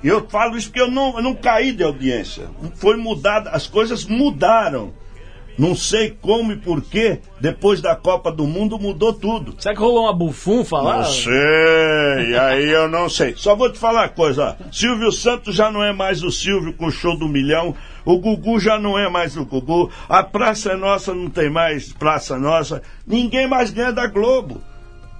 [0.00, 2.48] E eu falo isso porque eu não, eu não caí de audiência.
[2.76, 4.94] Foi mudada, as coisas mudaram.
[5.58, 9.56] Não sei como e porquê, depois da Copa do Mundo mudou tudo.
[9.58, 10.98] Será que rolou uma bufunfa lá?
[10.98, 13.34] Não sei, aí eu não sei.
[13.36, 14.70] Só vou te falar uma coisa, ó.
[14.70, 17.74] Silvio Santos já não é mais o Silvio com o show do milhão,
[18.04, 21.92] o Gugu já não é mais o Gugu, a Praça é Nossa não tem mais
[21.92, 24.62] Praça Nossa, ninguém mais ganha da Globo.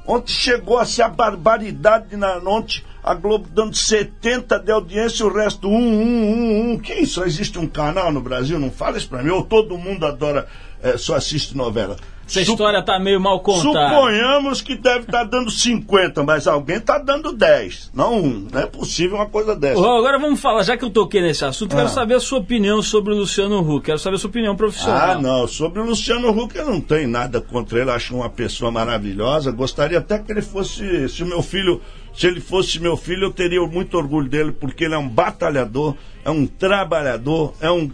[0.07, 5.33] Ontem chegou a ser a barbaridade na ontem, a Globo dando 70 de audiência o
[5.33, 6.79] resto 1, 1, 1, 1.
[6.79, 7.23] Que isso?
[7.25, 8.59] Existe um canal no Brasil?
[8.59, 9.31] Não fala isso pra mim.
[9.31, 10.47] Ou todo mundo adora,
[10.83, 11.97] eh, só assiste novela.
[12.27, 13.95] Essa Su- história tá meio mal contada.
[13.95, 18.49] Suponhamos que deve estar dando 50, mas alguém está dando 10, não um.
[18.51, 19.81] Não é possível uma coisa dessa.
[19.81, 21.91] Agora vamos falar, já que eu toquei nesse assunto, quero Ah.
[21.91, 23.85] saber a sua opinião sobre o Luciano Huck.
[23.87, 25.11] Quero saber a sua opinião profissional.
[25.11, 25.47] Ah, não.
[25.47, 27.91] Sobre o Luciano Huck, eu não tenho nada contra ele.
[27.91, 29.51] Acho uma pessoa maravilhosa.
[29.51, 31.09] Gostaria até que ele fosse.
[31.09, 31.81] Se o meu filho.
[32.15, 35.95] Se ele fosse meu filho, eu teria muito orgulho dele, porque ele é um batalhador,
[36.23, 37.91] é um trabalhador, é um,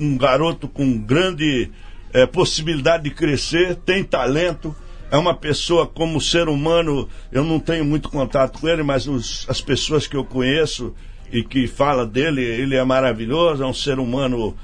[0.00, 1.70] um garoto com grande
[2.14, 4.74] eh, possibilidade de crescer, tem talento.
[5.10, 9.44] É uma pessoa como ser humano, eu não tenho muito contato com ele, mas os-
[9.48, 10.94] as pessoas que eu conheço
[11.30, 14.56] e que fala dele, ele é maravilhoso, é um ser humano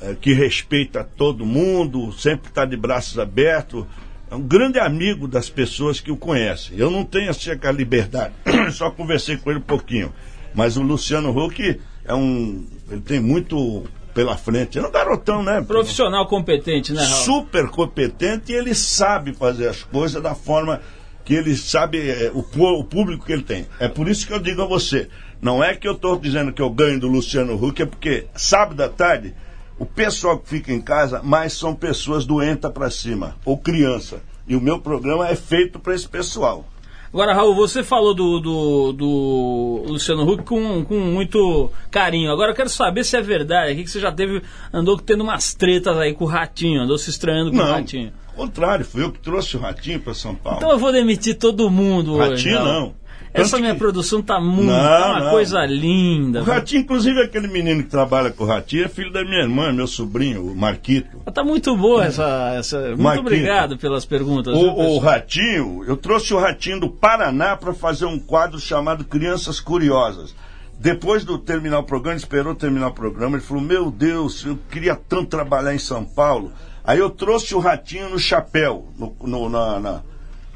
[0.00, 3.84] eh, que respeita todo mundo, sempre está de braços abertos.
[4.30, 6.76] É um grande amigo das pessoas que o conhecem.
[6.78, 8.32] Eu não tenho assim aquela liberdade,
[8.72, 10.12] só conversei com ele um pouquinho.
[10.54, 12.64] Mas o Luciano Huck é um.
[12.90, 13.84] Ele tem muito
[14.18, 14.80] pela frente.
[14.80, 15.62] É um garotão, né?
[15.62, 17.22] Profissional competente, né, Raul?
[17.22, 20.80] super competente e ele sabe fazer as coisas da forma
[21.24, 23.68] que ele sabe é, o, o público que ele tem.
[23.78, 25.08] É por isso que eu digo a você,
[25.40, 28.82] não é que eu estou dizendo que eu ganho do Luciano Huck, é porque sábado
[28.82, 29.36] à tarde
[29.78, 34.20] o pessoal que fica em casa mais são pessoas doentas para cima ou criança.
[34.48, 36.66] E o meu programa é feito para esse pessoal.
[37.12, 42.30] Agora, Raul, você falou do, do, do Luciano Huck com, com muito carinho.
[42.30, 44.42] Agora eu quero saber se é verdade aqui que você já teve,
[44.72, 48.12] andou tendo umas tretas aí com o Ratinho, andou se estranhando com o Não, Ratinho.
[48.28, 50.58] ao contrário, fui eu que trouxe o Ratinho para São Paulo.
[50.58, 52.50] Então eu vou demitir todo mundo hoje.
[52.50, 52.94] Ratinho não.
[53.40, 55.30] Essa Tanto minha que- produção tá muito, Não, tá uma não.
[55.30, 56.40] coisa linda.
[56.40, 59.72] O Ratinho, inclusive aquele menino que trabalha com o Ratinho, é filho da minha irmã,
[59.72, 61.18] meu sobrinho, o Marquito.
[61.32, 62.54] Tá muito boa essa.
[62.56, 62.78] essa...
[62.88, 63.26] Muito Marquinhos.
[63.26, 64.56] obrigado pelas perguntas.
[64.56, 64.98] viu, O, o?
[64.98, 70.34] Ratinho, eu trouxe o Ratinho do Paraná para fazer um quadro chamado Crianças Curiosas.
[70.80, 74.56] Depois do terminar o programa, ele esperou terminar o programa, ele falou: Meu Deus, eu
[74.70, 76.52] queria tanto trabalhar em São Paulo.
[76.84, 80.00] Aí eu trouxe o Ratinho no chapéu, no, no- na, na-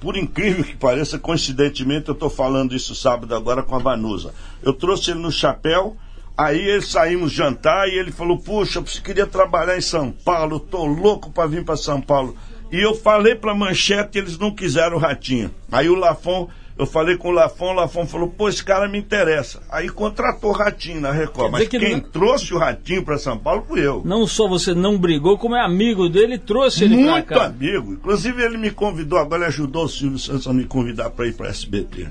[0.02, 4.34] por incrível que pareça, coincidentemente, eu estou falando isso sábado agora com a Vanusa.
[4.60, 5.96] Eu trouxe ele no chapéu,
[6.36, 11.30] aí saímos jantar e ele falou: Puxa, eu queria trabalhar em São Paulo, tô louco
[11.30, 12.36] para vir para São Paulo.
[12.72, 15.54] E eu falei para Manchete, eles não quiseram o Ratinho.
[15.70, 16.48] Aí o Lafon,
[16.82, 19.60] eu falei com o Lafon, o Lafon falou: Pô, esse cara me interessa.
[19.70, 21.50] Aí contratou o Ratinho na Record.
[21.52, 24.02] Mas que quem não- trouxe o Ratinho para São Paulo fui eu.
[24.04, 27.44] Não só você não brigou, como é amigo dele, trouxe ele Muito pra cá.
[27.46, 27.92] amigo.
[27.92, 31.34] Inclusive, ele me convidou, agora ele ajudou o Silvio Santos a me convidar para ir
[31.34, 32.08] para SBT.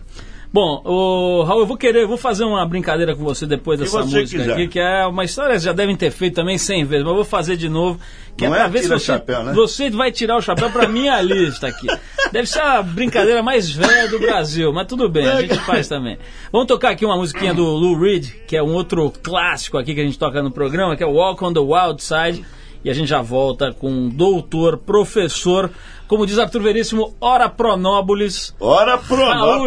[0.53, 3.99] Bom, o Raul, eu vou querer, eu vou fazer uma brincadeira com você depois dessa
[4.01, 4.51] música quiser.
[4.51, 7.15] aqui, que é uma história que já devem ter feito também 100 vezes, mas eu
[7.15, 7.97] vou fazer de novo.
[8.35, 9.53] Que Não é é pra ver se você, chapéu, né?
[9.53, 11.87] você vai tirar o chapéu pra minha lista aqui.
[12.33, 16.17] Deve ser a brincadeira mais velha do Brasil, mas tudo bem, a gente faz também.
[16.51, 20.01] Vamos tocar aqui uma musiquinha do Lou Reed, que é um outro clássico aqui que
[20.01, 22.45] a gente toca no programa, que é Walk on the Wild Side.
[22.83, 25.69] e a gente já volta com doutor, professor,
[26.11, 28.53] como diz Arthur Veríssimo, ora pronóbulis.
[28.59, 28.99] Ora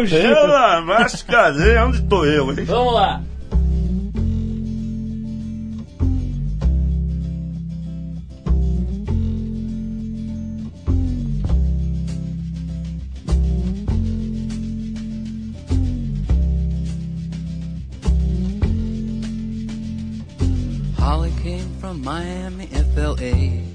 [0.05, 0.35] Gil.
[0.35, 1.79] pela mas cadê?
[1.79, 2.65] Onde tô eu, hein?
[2.65, 3.23] Vamos lá.
[20.99, 23.74] Holly came from Miami, FLA.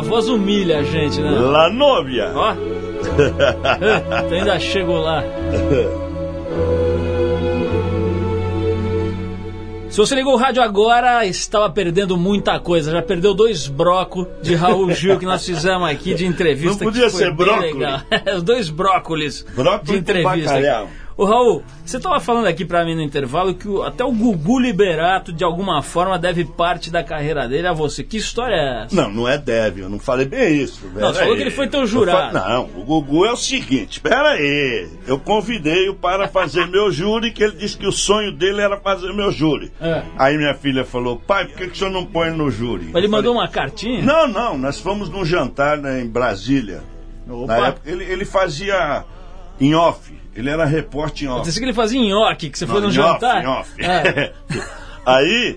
[0.00, 1.30] voz humilha a gente, né?
[1.30, 2.32] La Novia.
[2.34, 2.54] Ó.
[4.28, 5.22] tu ainda chego lá.
[9.90, 12.92] Se você ligou o rádio agora, estava perdendo muita coisa.
[12.92, 16.84] Já perdeu dois brocos de Raul Gil que nós fizemos aqui de entrevista.
[16.84, 18.04] Não podia ser brócolis?
[18.36, 19.44] Os dois brócolis
[19.82, 20.86] de entrevista.
[21.20, 24.58] Ô Raul, você estava falando aqui pra mim no intervalo que o- até o Gugu
[24.58, 28.02] Liberato, de alguma forma, deve parte da carreira dele a você.
[28.02, 28.96] Que história é essa?
[28.96, 30.80] Não, não é deve, eu não falei bem isso.
[30.86, 31.36] Não, pera você falou aí.
[31.36, 32.32] que ele foi teu Eu jurado.
[32.32, 34.88] Não, o Gugu é o seguinte, espera aí.
[35.06, 39.12] Eu convidei-o para fazer meu júri, que ele disse que o sonho dele era fazer
[39.12, 39.70] meu júri.
[39.78, 40.02] É.
[40.16, 42.92] Aí minha filha falou, pai, por que, que o senhor não põe no júri?
[42.94, 44.02] Ele Eu mandou falei, uma cartinha?
[44.02, 46.82] Não, não, nós fomos num jantar né, em Brasília.
[47.28, 47.46] Opa.
[47.58, 49.04] Na época, ele, ele fazia
[49.60, 50.18] Em off.
[50.40, 51.44] Ele era repórter em Eu off.
[51.44, 53.42] disse que ele fazia nhoque, que você foi Não, no em off, jantar.
[53.44, 53.70] em off.
[53.78, 54.32] É.
[55.06, 55.56] Aí,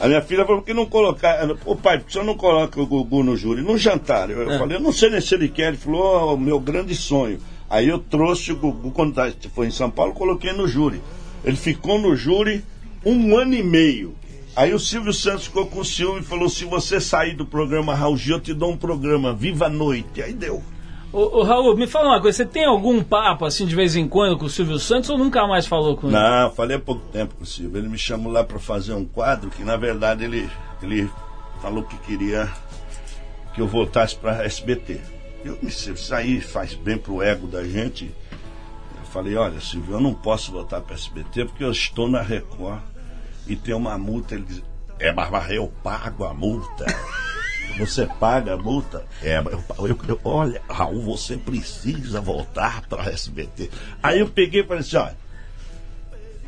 [0.00, 1.46] a minha filha falou, por que não colocar...
[1.64, 3.62] Ô pai, por que você não coloca o Gugu no júri?
[3.62, 4.30] No jantar.
[4.30, 4.58] Eu, eu É.
[4.58, 5.68] falei, eu não sei nem se ele quer.
[5.68, 7.38] Ele falou, "Ó, o meu grande sonho.
[7.68, 11.00] Aí eu trouxe o Gugu, quando tá- foi em São Paulo, coloquei no júri.
[11.44, 12.64] Ele ficou no júri
[13.04, 14.14] um ano e meio.
[14.56, 17.94] Aí o Silvio Santos ficou com o Silvio e falou, se você sair do programa
[17.94, 20.20] Raul Gil, eu te dou um programa, Viva a Noite.
[20.22, 20.62] Aí deu.
[21.12, 24.06] Ô, ô, Raul, me fala uma coisa, você tem algum papo assim de vez em
[24.06, 26.16] quando com o Silvio Santos ou nunca mais falou com ele?
[26.16, 27.78] Não, falei há pouco tempo com o Silvio.
[27.78, 30.48] Ele me chamou lá para fazer um quadro que, na verdade, ele,
[30.80, 31.10] ele
[31.60, 32.48] falou que queria
[33.52, 35.00] que eu voltasse para SBT.
[35.44, 38.14] Eu me isso aí faz bem pro ego da gente.
[38.96, 42.82] Eu falei, olha, Silvio, eu não posso voltar para SBT porque eu estou na Record
[43.48, 44.36] e tem uma multa.
[44.36, 44.62] Ele diz,
[45.00, 46.86] é, mas eu pago a multa.
[47.86, 49.04] Você paga a multa?
[49.22, 53.70] É, mas eu, eu- eu- olha, Raul, você precisa voltar para SBT.
[54.02, 55.16] Aí eu peguei e falei assim, olha,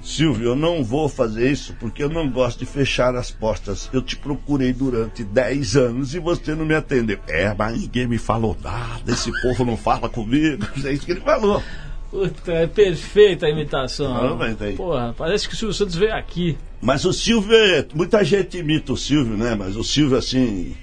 [0.03, 3.89] Silvio, eu não vou fazer isso porque eu não gosto de fechar as portas.
[3.93, 7.21] Eu te procurei durante 10 anos e você não me atendeu.
[7.29, 10.67] É, mas ninguém me falou nada, esse povo não fala comigo.
[10.85, 11.63] É isso que ele falou.
[12.11, 14.15] Puta, é perfeita a imitação.
[14.33, 16.59] Ah, mas daí- Porra, parece que o Silvio Santos veio aqui.
[16.81, 19.55] Mas o Silvio, é- muita gente imita o Silvio, né?
[19.55, 20.75] Mas o Silvio, assim,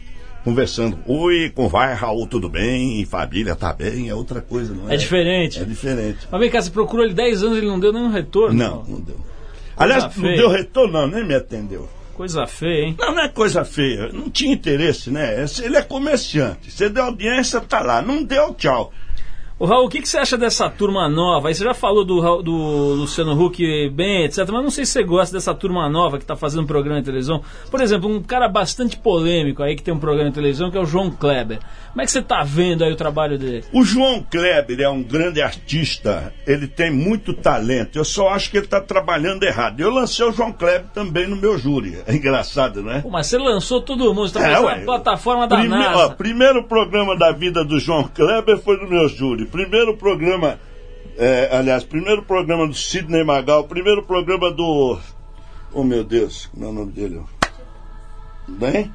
[0.50, 0.98] conversando.
[1.06, 3.06] Oi, como vai, Raul, tudo bem?
[3.06, 4.10] Família tá bem?
[4.10, 4.96] É outra coisa, não é?
[4.96, 5.62] É diferente.
[5.62, 6.28] É diferente.
[6.32, 8.58] Mas vem cá, você procurou ele 10 anos e ele não deu nenhum retorno?
[8.58, 9.18] Não, não deu.
[9.78, 10.36] Aliás, não feia.
[10.36, 11.88] deu retorno, não, nem me atendeu.
[12.16, 12.96] Coisa feia, hein?
[13.00, 14.10] Não, não é coisa feia.
[14.12, 15.46] Não tinha interesse, né?
[15.64, 16.70] Ele é comerciante.
[16.70, 18.02] Você deu audiência, tá lá.
[18.02, 18.92] Não deu, tchau.
[19.60, 21.50] Ô Raul, o que, que você acha dessa turma nova?
[21.50, 22.54] Aí você já falou do, do
[22.94, 24.38] Luciano Huck bem, etc.
[24.50, 27.42] Mas não sei se você gosta dessa turma nova que está fazendo programa de televisão.
[27.70, 30.80] Por exemplo, um cara bastante polêmico aí que tem um programa de televisão que é
[30.80, 31.60] o João Kleber.
[31.90, 33.66] Como é que você está vendo aí o trabalho dele?
[33.74, 36.34] O João Kleber é um grande artista.
[36.48, 37.98] Ele tem muito talento.
[37.98, 39.82] Eu só acho que ele está trabalhando errado.
[39.82, 41.98] Eu lancei o João Kleber também no meu júri.
[42.08, 43.02] É engraçado, né?
[43.02, 44.86] Pô, mas você lançou todo mundo, você está É, ué.
[44.86, 46.06] plataforma da Prime- NASA.
[46.06, 49.49] ó, primeiro programa da vida do João Kleber foi no meu júri.
[49.52, 50.60] Primeiro programa,
[51.18, 53.64] é, aliás, primeiro programa do Sidney Magal.
[53.66, 55.00] Primeiro programa do.
[55.74, 57.22] Oh meu Deus, como é o nome dele?
[58.48, 58.92] Bem?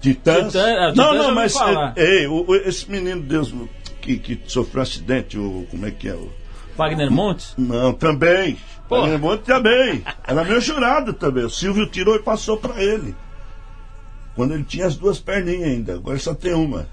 [0.00, 0.46] Titãs?
[0.46, 1.54] Titã- ah, Titãs não, não, mas
[1.96, 3.54] é, ei, o- esse menino Deus
[4.00, 6.14] que, que sofreu acidente, o, como é que é?
[6.14, 6.30] O,
[6.76, 7.54] Wagner Montes?
[7.58, 8.56] não, também.
[8.88, 9.02] Porra.
[9.02, 10.02] Wagner Monte também.
[10.26, 11.44] Era meu jurado também.
[11.44, 13.14] O Silvio tirou e passou pra ele.
[14.34, 16.88] Quando ele tinha as duas perninhas ainda, agora só tem uma.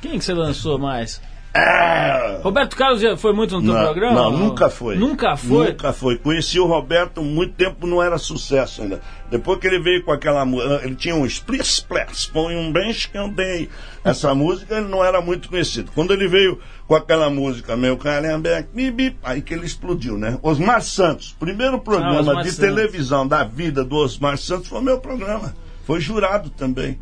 [0.00, 1.20] Quem que você lançou mais?
[1.52, 2.38] Ah!
[2.42, 4.14] Roberto Carlos já foi muito no teu Não, programa?
[4.14, 4.96] não, nunca foi.
[4.96, 5.68] Nunca foi?
[5.70, 6.16] Nunca foi.
[6.16, 9.00] Conheci o Roberto muito tempo, não era sucesso ainda.
[9.30, 12.90] Depois que ele veio com aquela música, ele tinha um split splash, põe um bem
[12.90, 13.68] escandei.
[14.04, 15.90] Essa música ele não era muito conhecido.
[15.94, 20.38] Quando ele veio com aquela música, meu caramba, bip, aí que ele explodiu, né?
[20.42, 22.56] Osmar Santos, primeiro programa Ah, de Santos.
[22.58, 25.54] televisão da vida do Osmar Santos foi meu programa.
[25.84, 26.98] Foi jurado também.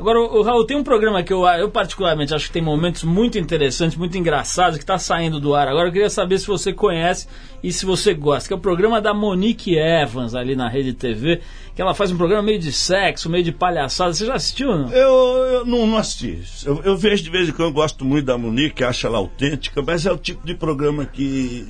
[0.00, 3.38] Agora, o Raul, tem um programa que eu, eu particularmente acho que tem momentos muito
[3.38, 5.68] interessantes, muito engraçados, que está saindo do ar.
[5.68, 7.28] Agora eu queria saber se você conhece
[7.62, 11.42] e se você gosta, que é o programa da Monique Evans ali na Rede TV,
[11.76, 14.14] que ela faz um programa meio de sexo, meio de palhaçada.
[14.14, 14.90] Você já assistiu, não?
[14.90, 15.12] Eu,
[15.52, 16.38] eu não, não assisti.
[16.64, 19.82] Eu, eu vejo de vez em quando, eu gosto muito da Monique, acho ela autêntica,
[19.82, 21.68] mas é o tipo de programa que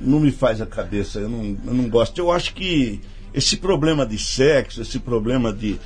[0.00, 2.18] não me faz a cabeça, eu não, eu não gosto.
[2.18, 3.00] Eu acho que
[3.32, 5.78] esse problema de sexo, esse problema de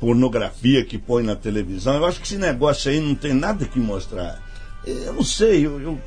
[0.00, 3.78] pornografia que põe na televisão, eu acho que esse negócio aí não tem nada que
[3.78, 4.38] mostrar.
[4.86, 6.00] Eu não sei, eu, eu-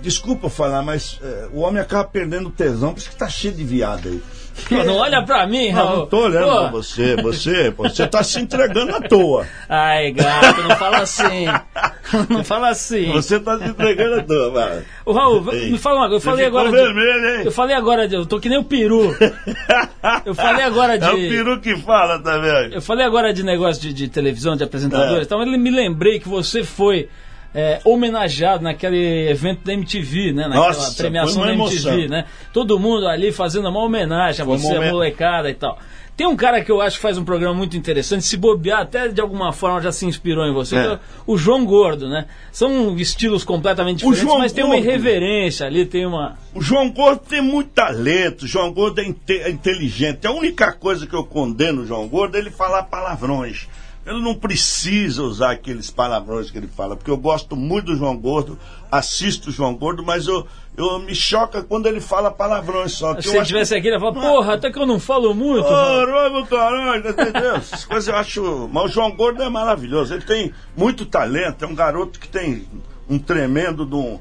[0.00, 3.62] desculpa falar, mas eh, o homem acaba perdendo tesão, por isso que tá cheio de
[3.62, 4.22] viado aí.
[4.70, 5.96] Não olha pra mim, Não, Raul.
[5.98, 9.46] não tô olhando Pô, pra você, você, você tá se entregando à toa.
[9.68, 11.46] Ai, gato, não fala assim.
[12.28, 13.10] Não fala assim.
[13.12, 14.82] Você tá se entregando à toa.
[15.06, 16.16] Ô, Raul, Ei, me fala uma coisa.
[16.16, 16.70] Eu falei agora.
[16.70, 17.42] de- vermelho, hein?
[17.46, 18.14] Eu falei agora de.
[18.16, 19.16] Eu tô que nem o peru.
[20.26, 21.04] Eu falei agora de.
[21.06, 22.74] É o peru que fala, tá vendo?
[22.74, 25.22] Eu falei agora de negócio de, de televisão, de apresentadores É.
[25.22, 27.08] e tal, mas me lembrei que você foi
[27.54, 30.44] é, homenageado naquele evento da MTV, né?
[30.48, 32.08] Naquela Nossa, premiação da MTV, emoção.
[32.08, 32.24] né?
[32.52, 35.78] Todo mundo ali fazendo uma homenagem a Foi um você, a molecada e tal.
[36.14, 39.08] Tem um cara que eu acho que faz um programa muito interessante, se bobear até
[39.08, 40.82] de alguma forma já se inspirou em você, É.
[40.82, 42.26] que é o João Gordo, né?
[42.52, 44.88] São estilos completamente diferentes, mas tem uma Gordo.
[44.88, 46.36] irreverência ali, tem uma...
[46.54, 50.26] O João Gordo tem muito talento, o João Gordo é, inte- é inteligente.
[50.26, 53.66] A única coisa que eu condeno o João Gordo é ele falar palavrões.
[54.04, 58.16] Ele não precisa usar aqueles palavrões que ele fala, porque eu gosto muito do João
[58.16, 58.58] Gordo,
[58.90, 60.44] assisto o João Gordo, mas eu,
[60.76, 63.20] eu me choca quando ele fala palavrões só.
[63.20, 65.32] Se eu ele tivesse que- aqui, ele ia falar, porra, até que eu não falo
[65.32, 65.62] muito.
[65.68, 67.54] Raul." Caramba, caralho, entendeu?
[67.56, 68.68] Essas coisas eu acho.
[68.72, 70.14] Mas o João Gordo é maravilhoso.
[70.14, 72.66] Ele tem muito talento, é um garoto que tem
[73.08, 74.18] um tremendo de um,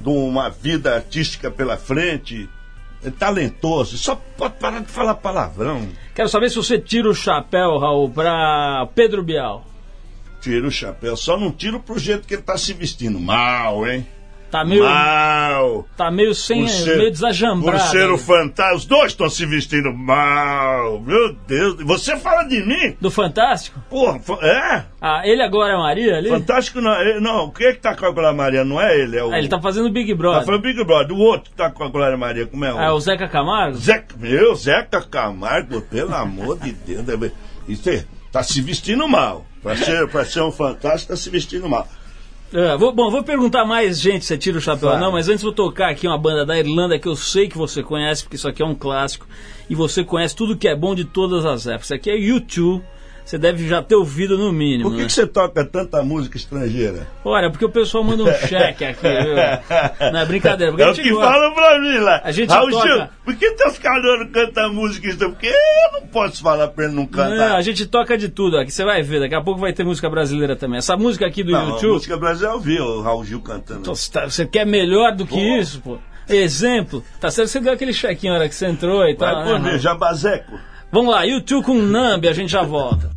[0.00, 2.48] de uma vida artística pela frente,
[3.10, 5.88] talentoso, só pode parar de falar palavrão.
[6.14, 9.66] Quero saber se você tira o chapéu, Raul, pra Pedro Bial.
[10.40, 13.18] Tira o chapéu, só não tiro pro jeito que ele tá se vestindo.
[13.18, 14.06] Mal, hein?
[14.52, 15.88] Tá meio, Mal!
[15.96, 17.78] tá meio sem, ser- meio desajambrado.
[17.78, 21.00] Por ser o fantasma, os dois estão se vestindo mal.
[21.00, 22.94] Meu Deus, você fala de mim?
[23.00, 23.80] Do Fantástico?
[23.88, 24.84] Porra, é?
[25.00, 26.28] Ah, ele agora é Maria ali?
[26.28, 26.92] Fantástico não.
[26.92, 28.62] é- Não, quem é que tá com a Glória Maria?
[28.62, 29.32] Não é ele, é o.
[29.32, 30.44] Ah, ele tá fazendo Big Tá Brother.
[30.44, 31.16] falando Big Brother.
[31.16, 32.78] O outro que tá com a Glória Maria, como é o.
[32.78, 33.78] Ah, o Zeca Camargo?
[33.78, 37.32] Zeca, meu, Zeca Camargo, pelo amor de Deus.
[37.66, 39.46] Isso é, tá se vestindo mal.
[39.62, 41.88] Pra ser, pra ser um fantástico, tá se vestindo mal.
[42.52, 45.02] É, vou- bom, vou perguntar mais gente se tira o chapéu ou Vai.
[45.02, 47.82] não, mas antes vou tocar aqui uma banda da Irlanda que eu sei que você
[47.82, 49.26] conhece, porque isso aqui é um clássico.
[49.70, 51.86] E você conhece tudo que é bom de todas as épocas.
[51.86, 52.82] Isso aqui é U2.
[53.24, 54.90] Você deve já ter ouvido no mínimo.
[54.90, 55.06] Por que, né?
[55.06, 57.06] que você toca tanta música estrangeira?
[57.24, 60.12] Olha, porque o pessoal manda um cheque aqui, viu?
[60.12, 60.72] Não é brincadeira.
[60.72, 61.32] Porque É o que gosta.
[61.32, 62.20] falam pra mim lá.
[62.24, 65.32] A gente Raul toca- Gil, por que teus calouros cantam música estrangeira?
[65.40, 67.54] Porque eu não posso falar pra ele não Não, cantar.
[67.56, 70.10] a gente toca de tudo aqui, você vai ver, daqui a pouco vai ter música
[70.10, 70.78] brasileira também.
[70.78, 73.82] Essa música aqui do Não, a YouTube, música brasileira eu vi o Raul Gil cantando.
[73.94, 75.96] você tá- você quer melhor do que isso, pô?
[76.28, 79.44] Exemplo, tá certo, você deu aquele chequinho na hora que você entrou e Vai tal.
[79.44, 79.72] por né?
[79.72, 80.58] mim, Jabazeco.
[80.92, 83.10] Vamos lá, YouTube com Nambi, a gente já volta.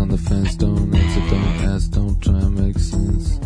[0.00, 3.39] On the fence, don't answer, don't ask, don't try and make sense.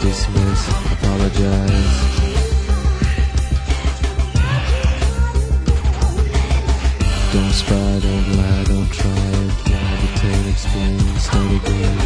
[0.00, 2.18] Dismiss, apologize.
[7.32, 9.52] Don't spy, don't lie, don't try it.
[9.70, 11.98] Meditate, explain, start again.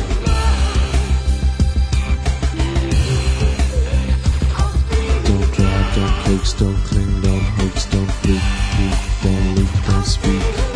[5.25, 8.43] Don't drive, don't coax, don't cling, don't hoax, don't freak,
[8.77, 10.72] peek, don't leak, don't speak.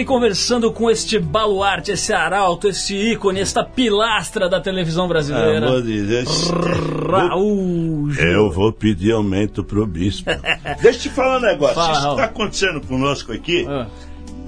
[0.00, 5.76] Aqui conversando com este baluarte, esse arauto, esse ícone, esta pilastra da televisão brasileira.
[5.76, 8.10] Ah, dizer, Raul.
[8.14, 10.30] eu vou pedir aumento pro bispo.
[10.80, 11.74] Deixa eu te falar um negócio.
[11.74, 13.66] Fala, Isso que está acontecendo conosco aqui.
[13.68, 13.86] Ah,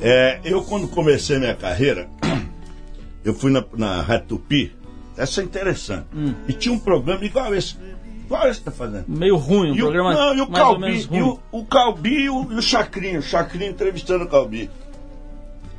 [0.00, 2.08] É, eu, quando comecei minha carreira,
[3.24, 4.72] eu fui na, na Rádio Tupi.
[5.16, 6.06] Essa é interessante.
[6.14, 6.34] Hum.
[6.48, 7.76] E tinha um programa igual esse.
[8.24, 9.04] Igual esse que tá fazendo.
[9.06, 11.64] meio ruim, um E o, programa não, e o mais ou Calbi, e o, o
[11.66, 14.70] Calbi e o, e o Chacrinho, o Chacrinho entrevistando o Calbi.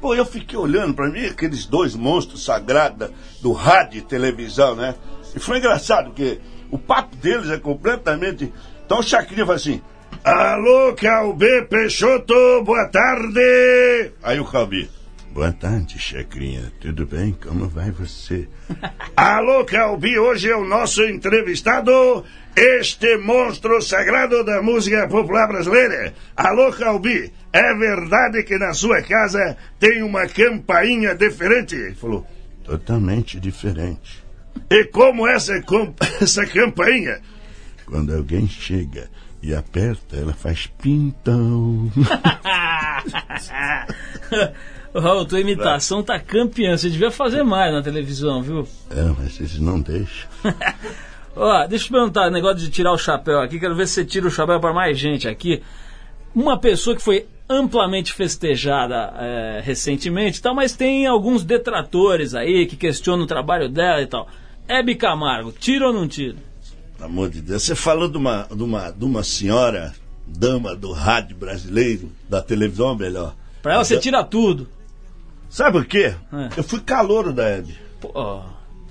[0.03, 3.09] Pô, eu fiquei olhando pra mim, aqueles dois monstros sagrados
[3.41, 4.95] do rádio e televisão, né?
[5.33, 8.51] E foi engraçado, porque o papo deles é completamente.
[8.85, 9.81] Então o Chacrinha fala assim:
[10.21, 12.33] Alô, Calbi Peixoto,
[12.65, 14.11] boa tarde!
[14.21, 14.89] Aí o Calbi.
[15.31, 16.69] Boa tarde, Chacrinha.
[16.81, 17.31] Tudo bem?
[17.41, 18.49] Como vai você?
[19.15, 22.25] Alô, Calbi, hoje é o nosso entrevistado,
[22.55, 26.13] este monstro sagrado da música popular brasileira.
[26.35, 31.75] Alô, Calbi, é verdade que na sua casa tem uma campainha diferente?
[31.75, 32.27] Ele falou,
[32.63, 34.23] totalmente diferente.
[34.69, 35.53] E como essa,
[36.21, 37.19] essa campainha?
[37.85, 39.09] Quando alguém chega
[39.41, 41.91] e aperta, ela faz pintão.
[44.95, 46.77] Raul, tua imitação tá campeã.
[46.77, 48.67] Você devia fazer mais na televisão, viu?
[48.91, 50.29] é, mas eles não deixam.
[51.35, 54.05] Ó, deixa eu te perguntar, negócio de tirar o chapéu aqui, quero ver se você
[54.05, 55.61] tira o chapéu para mais gente aqui.
[56.35, 62.75] Uma pessoa que foi amplamente festejada é, recentemente, tal, mas tem alguns detratores aí que
[62.75, 64.27] questionam o trabalho dela e tal.
[64.67, 66.37] Hebe Camargo, tira ou não tira?
[66.97, 67.63] Pelo amor de Deus.
[67.63, 69.93] Você falou de uma, de uma, de uma senhora,
[70.25, 73.35] dama do rádio brasileiro, da televisão, melhor.
[73.61, 74.67] Pra ela você tira tudo.
[75.49, 76.15] Sabe o quê?
[76.31, 76.49] É.
[76.57, 77.77] Eu fui calouro da Hebe.
[77.99, 78.41] Pô,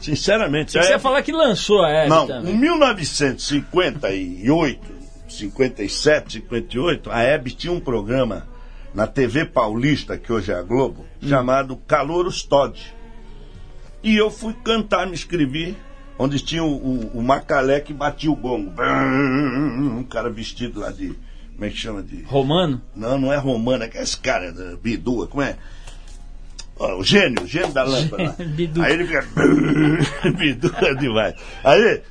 [0.04, 0.72] Sinceramente.
[0.72, 2.54] você ia Hebe- falar que lançou a Hebe Não, também.
[2.54, 4.80] em 1958,
[5.28, 8.46] 57, 58, a Hebe tinha um programa
[8.94, 11.28] na TV Paulista, que hoje é a Globo, Hum.
[11.28, 12.78] chamado Calouros Todd.
[14.02, 15.74] E eu fui cantar, me inscrevi,
[16.18, 18.72] onde tinha o, o, o Macalé que batia o gongo.
[18.80, 21.14] Um cara vestido lá de.
[21.54, 22.02] Como é que chama?
[22.02, 22.22] De.
[22.24, 22.82] Romano?
[22.94, 25.56] Não, não é romano, é que é esse cara da Bidu, como é?
[26.78, 28.36] Ó, o gênio, o gênio da lâmpada.
[28.44, 28.82] Bidu.
[28.82, 29.24] Aí ele fica.
[30.36, 31.34] Bidu é demais.
[31.62, 32.02] Aí,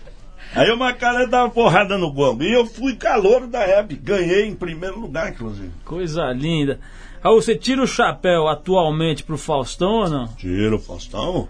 [0.56, 2.44] aí o Macalé dava porrada no gongo.
[2.44, 5.72] E eu fui calouro da Hebe, ganhei em primeiro lugar, inclusive.
[5.84, 6.80] Coisa linda.
[7.24, 10.28] Raul, você tira o chapéu atualmente pro Faustão ou não?
[10.30, 11.48] Tira o Faustão.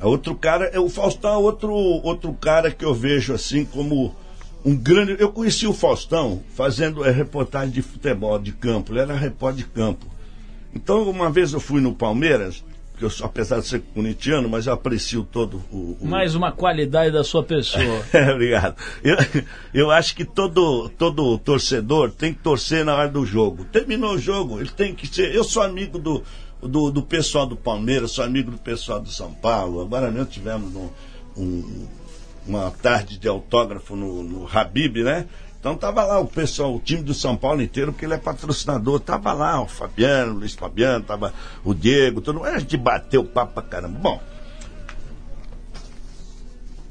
[0.00, 4.14] É outro cara, é o Faustão é outro, outro cara que eu vejo assim como
[4.64, 5.16] um grande.
[5.18, 8.92] Eu conheci o Faustão fazendo é, reportagem de futebol de campo.
[8.92, 10.06] Ele era repórter de campo.
[10.74, 12.64] Então, uma vez eu fui no Palmeiras,
[12.98, 15.96] que eu apesar de ser corintiano, mas eu aprecio todo o.
[16.00, 18.02] o- Mais uma qualidade da sua pessoa.
[18.12, 18.76] É, obrigado.
[19.02, 19.16] Eu,
[19.74, 23.64] eu acho que todo, todo torcedor tem que torcer na hora do jogo.
[23.64, 25.34] Terminou o jogo, ele tem que ser.
[25.34, 26.22] Eu sou amigo do,
[26.62, 29.80] do, do pessoal do Palmeiras, sou amigo do pessoal do São Paulo.
[29.82, 30.88] Agora mesmo tivemos um-
[31.36, 31.86] um-
[32.46, 35.26] uma tarde de autógrafo no, no Habib, né?
[35.62, 38.98] Então tava lá o pessoal, o time do São Paulo inteiro, porque ele é patrocinador.
[38.98, 41.32] Tava lá o Fabiano, o Luiz Fabiano, tava
[41.62, 42.48] o Diego, todo mundo.
[42.48, 43.96] A gente bateu papo pra caramba.
[44.00, 44.20] Bom,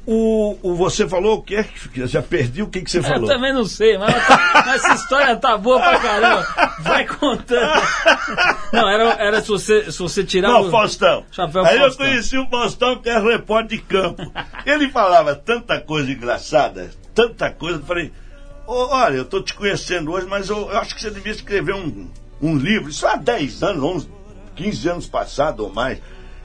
[0.07, 1.65] o, o você falou o quê?
[1.97, 3.27] Eu já perdi o que, que você Eu falou.
[3.27, 4.15] também não sei, mas,
[4.53, 6.47] mas essa história tá boa pra caramba.
[6.79, 7.81] Vai contando.
[8.71, 11.25] Não, era, era se, você, se você tirar Não, o Faustão.
[11.29, 12.05] chapéu Aí Faustão.
[12.05, 14.31] eu conheci o Faustão, que é repórter de campo.
[14.65, 17.77] Ele falava tanta coisa engraçada, tanta coisa.
[17.79, 18.11] Eu falei,
[18.71, 21.75] "Ô, olha, eu tô te conhecendo hoje, mas eu, eu acho que você devia escrever
[21.75, 22.07] um,
[22.41, 22.89] um livro.
[22.89, 24.09] Isso há 10 anos, 11,
[24.55, 25.99] 15 anos passados ou mais.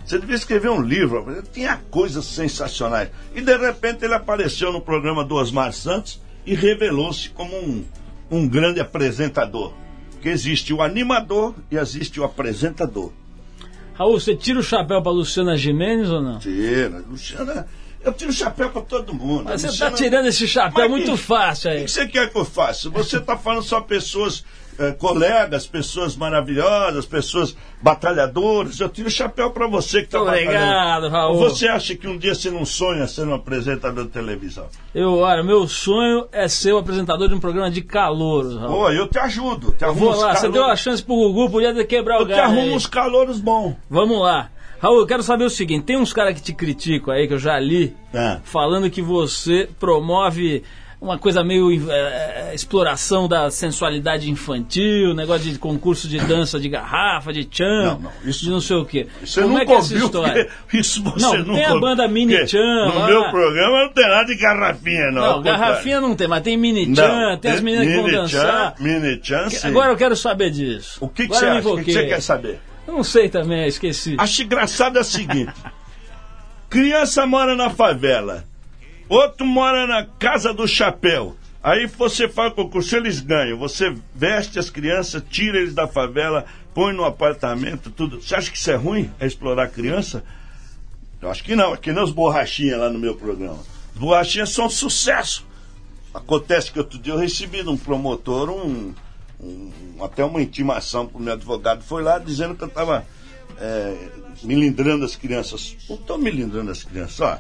[0.05, 1.25] Você devia escrever um livro.
[1.53, 3.11] Tinha coisas sensacionais.
[3.33, 7.85] E de repente ele apareceu no programa do Osmar Santos e revelou-se como um,
[8.29, 9.73] um grande apresentador.
[10.11, 13.13] Porque existe o animador e existe o apresentador.
[13.95, 16.41] Raul, você tira o chapéu pra Luciana Gimenez ou não?
[16.41, 17.67] Tira, Luciana.
[18.07, 19.45] Eu tiro chapéu pra todo mundo.
[19.45, 21.85] Mas você Luciana- tá tirando esse chapéu Mas muito que- fácil O aí.
[21.85, 22.89] que você quer que eu faça?
[22.91, 24.45] Você tá falando só pessoas
[24.79, 28.79] eh, colegas, pessoas maravilhosas, pessoas batalhadoras.
[28.79, 31.37] Eu tiro o chapéu para você que está Obrigado, Raul.
[31.37, 34.67] Ou você acha que um dia você não sonha ser um apresentador de televisão?
[34.95, 38.69] Eu, olha, meu sonho é ser o apresentador de um programa de calouros, Raul.
[38.73, 39.73] Pô, eu te ajudo.
[39.73, 42.27] Te Eu vou lá, você deu a chance pro Gugu, podia ter quebrar o Eu
[42.27, 42.43] te galho.
[42.43, 42.75] arrumo aí.
[42.75, 43.77] uns calouros bons.
[43.89, 44.51] Vamos lá.
[44.81, 47.39] Raul, eu quero saber o seguinte: tem uns caras que te criticam aí, que eu
[47.39, 48.39] já li, É.
[48.45, 50.63] falando que você promove
[50.99, 57.35] uma coisa meio eh, exploração da sensualidade infantil, negócio de concurso de dança de garrafa,
[57.35, 59.07] de tchan, Não, não, isso- de não sei o quê.
[59.23, 60.49] Você Como é que é essa história?
[60.73, 63.07] Isso você Não, nunca tem a banda Mini Chan No lá.
[63.09, 65.23] meu programa não tem nada de garrafinha, não.
[65.37, 68.17] Não, garrafinha não tem, mas tem mini tchan, Não, tem as meninas que vão Mini
[68.17, 68.75] dançar.
[68.79, 69.69] Chan, Mini Chan, sim.
[69.69, 70.97] Agora eu quero saber disso.
[71.03, 71.69] o que, que você acha?
[71.69, 72.59] O que, que você quer saber?
[72.87, 74.17] Não sei também, esqueci.
[74.19, 75.53] Acho engraçado é o seguinte:
[76.71, 78.45] criança mora na favela,
[79.09, 81.37] outro mora na casa do chapéu.
[81.63, 83.59] Aí você faz concurso, eles ganham.
[83.59, 88.23] Você veste as crianças, tira eles da favela, põe no apartamento, tudo.
[88.23, 89.11] Você acha que isso é ruim?
[89.19, 90.23] É explorar a criança?
[91.21, 91.75] Eu acho que não.
[91.75, 93.59] É que nem os borrachinhas lá no meu programa.
[93.95, 95.45] Os borrachinhas são um sucesso.
[96.15, 98.95] Acontece que outro dia eu recebi de um promotor um,
[99.41, 99.71] um-
[100.03, 101.83] até uma intimação para o meu advogado.
[101.83, 103.05] Foi lá dizendo que eu estava
[104.43, 105.77] milindrando as crianças.
[105.89, 107.39] Não estou milindrando as crianças, ó.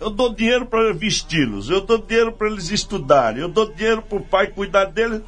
[0.00, 4.18] Eu dou dinheiro para vesti-los, eu dou dinheiro para eles estudarem, eu dou dinheiro para
[4.18, 5.22] o pai cuidar deles.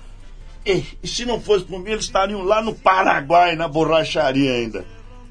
[0.65, 4.85] E, e se não fosse por mim, eles estariam lá no Paraguai, na borracharia ainda.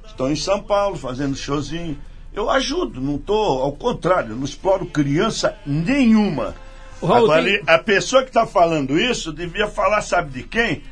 [0.06, 1.98] Estão em São Paulo fazendo showzinho.
[2.34, 6.54] Eu ajudo, não estou, ao contrário, não exploro criança nenhuma.
[7.02, 10.84] Raul Agora, tem- a pessoa que está falando isso devia falar, sabe de quem?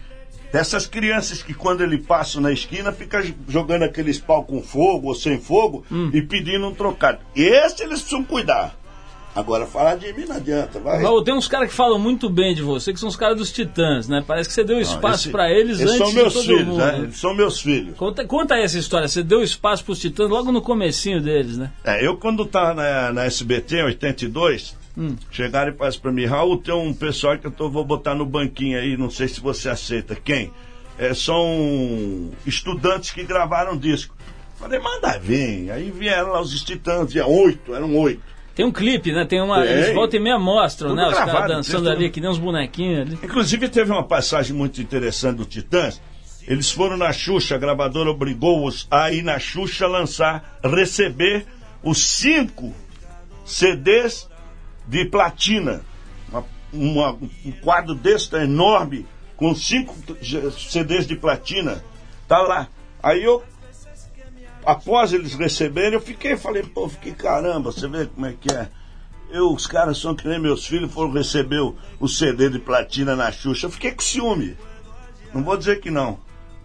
[0.52, 5.16] Dessas crianças que quando ele passa na esquina fica jogando aqueles pau com fogo ou
[5.16, 6.10] sem fogo Hum.
[6.14, 7.20] e pedindo um trocado.
[7.36, 8.74] Esse eles precisam cuidar.
[9.38, 11.02] Agora, falar de mim não adianta, vai.
[11.02, 13.52] Raul, tem uns caras que falam muito bem de você, que são os caras dos
[13.52, 14.24] Titãs, né?
[14.26, 16.78] Parece que você deu espaço pra eles Eles antes são meus de todo filhos, mundo.
[16.80, 16.98] né?
[17.04, 17.96] Eles são meus filhos.
[17.96, 21.72] Conta, conta aí essa história, você deu espaço pros Titãs logo no comecinho deles, né?
[21.84, 25.16] É, eu quando estava na, na SBT, em 82, Hum.
[25.30, 28.26] chegaram e falaram para mim, Raul, tem um pessoal que eu tô- vou botar no
[28.26, 30.16] banquinho aí, não sei se você aceita.
[30.16, 30.52] Quem?
[30.98, 34.16] É, são estudantes que gravaram disco.
[34.60, 35.70] Falei, manda vir.
[35.72, 38.22] Aí vieram lá os titãs, tinha oito, eram oito.
[38.58, 39.24] Tem um clipe, né?
[39.24, 39.62] Tem uma.
[39.62, 39.72] Tem.
[39.72, 41.08] Eles voltam e meia mostram, Tudo né?
[41.10, 43.20] Os caras gravado, dançando ali, que nem uns bonequinhos ali.
[43.24, 46.02] Inclusive teve uma passagem muito interessante do Titãs.
[46.48, 51.46] Eles foram na Xuxa, a gravadora obrigou-os a ir na Xuxa lançar, receber
[51.84, 52.74] os cinco
[53.46, 54.28] CDs
[54.88, 55.82] de platina.
[56.28, 57.12] Uma- uma-
[57.46, 59.06] um quadro desse tá enorme,
[59.36, 59.96] com cinco
[60.58, 61.84] CDs de platina.
[62.28, 62.68] Tá lá.
[63.04, 63.44] Aí eu,
[64.68, 68.68] após eles receberem, eu fiquei, falei, pô, fiquei caramba, você vê como é que é.
[69.30, 73.16] Eu, os caras são que nem meus filhos foram receber o, o CD de platina
[73.16, 73.68] na Xuxa.
[73.68, 74.58] Eu fiquei com ciúme.
[75.34, 76.20] Não vou dizer que não.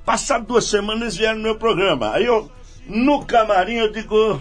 [0.04, 2.12] Passado duas semanas eles vieram no meu programa.
[2.12, 2.50] Aí eu,
[2.86, 4.40] no camarim, eu digo.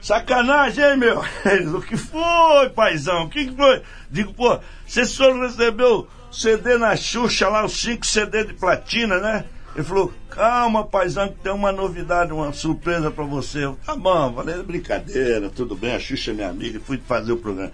[0.00, 1.22] Sacanagem, hein, meu?
[1.76, 3.24] O que foi, paizão?
[3.24, 3.82] O que que foi?
[4.10, 9.18] Digo, pô, vocês foram receber o CD na Xuxa lá, os cinco CD de platina,
[9.18, 9.44] né?
[9.74, 13.64] Ele falou, calma, paizão, que tem uma novidade, uma surpresa pra você.
[13.64, 17.32] Eu, tá bom, falei, "É brincadeira, tudo bem, a Xuxa é minha amiga, fui fazer
[17.32, 17.70] o programa.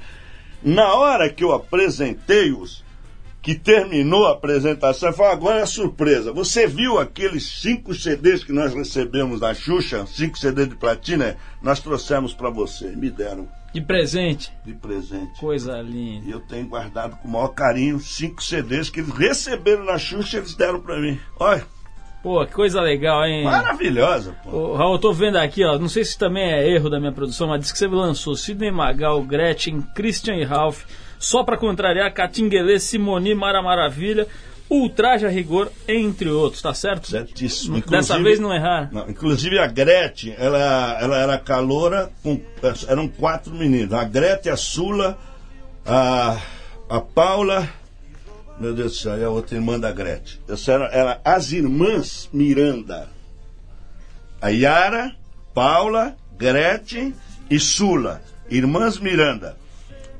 [0.62, 2.84] Na hora que eu apresentei-os,
[3.40, 6.32] que terminou a apresentação, falou, agora é surpresa.
[6.32, 11.36] Você viu aqueles cinco CDs que nós recebemos da Xuxa, cinco CDs de platina?
[11.62, 14.52] Nós trouxemos para você, me deram De presente.
[14.64, 15.38] de presente.
[15.38, 16.26] Coisa linda.
[16.26, 20.38] E eu tenho guardado com o maior carinho cinco CDs que eles receberam na Xuxa,
[20.38, 21.16] eles deram para mim.
[21.38, 21.64] Olha,
[22.26, 23.44] Pô, que coisa legal, hein?
[23.44, 24.50] maravilhosa, pô.
[24.50, 25.78] Ô, Raul, eu tô vendo aqui, ó.
[25.78, 28.72] Não sei se também é erro da minha produção, mas diz que você lançou Sidney
[28.72, 30.82] Magal, Gretchen, Christian e Ralph,
[31.20, 34.26] só pra contrariar Catinguelê, Simoni, Mara Maravilha,
[34.68, 37.06] Ultraje a Rigor, entre outros, tá certo?
[37.08, 37.76] Certíssimo.
[37.76, 38.88] Dessa Inclusive- vez não errar.
[38.92, 42.40] Não, inclusive a Gretchen, ela, ela era caloura, com,
[42.88, 43.92] eram quatro meninos.
[43.92, 45.16] A Gretchen, a Sula,
[45.86, 46.38] a,
[46.90, 47.68] a Paula,
[48.58, 50.40] meu Deus do céu, e a outra irmã da Gretchen.
[50.48, 53.08] Essa era, era as irmãs Miranda.
[54.40, 55.14] A Yara,
[55.54, 57.14] Paula, Gretchen
[57.50, 59.56] e Sula, irmãs Miranda.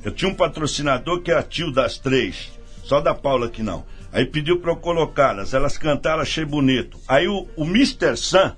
[0.05, 2.53] Eu tinha um patrocinador que era tio das três,
[2.85, 3.85] só da Paula que não.
[4.13, 6.99] Aí pediu para eu colocá-las, elas cantaram, achei bonito.
[7.09, 8.17] Aí o, o Mr.
[8.17, 8.57] Sam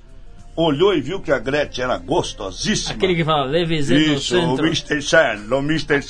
[0.61, 2.95] olhou e viu que a Gretchen era gostosíssima.
[2.97, 4.59] Aquele que fala, Levezé no Isso, o.
[4.59, 5.01] Mr.
[5.03, 6.01] Sam, o Mr.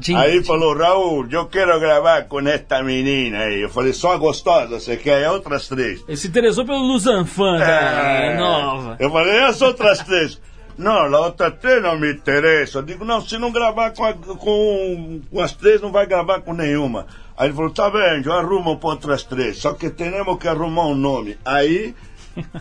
[0.00, 0.20] Jinx.
[0.20, 3.62] Aí falou, Raul, eu quero gravar com esta menina aí.
[3.62, 5.22] Eu falei, só a gostosa, você quer?
[5.22, 6.02] É outras três.
[6.08, 7.66] Ele se interessou pelo Luzanfan, É.
[7.66, 8.96] cara, nova.
[8.98, 10.40] Eu falei, as outras três.
[10.78, 12.78] Não, a outra três não me interessa.
[12.78, 16.40] Eu digo, não, se não gravar com, a- com, com as três, não vai gravar
[16.40, 17.04] com nenhuma.
[17.36, 19.58] Aí ele falou, tá bem, eu arrumo para outras três.
[19.58, 21.36] Só que temos que arrumar um nome.
[21.44, 21.96] Aí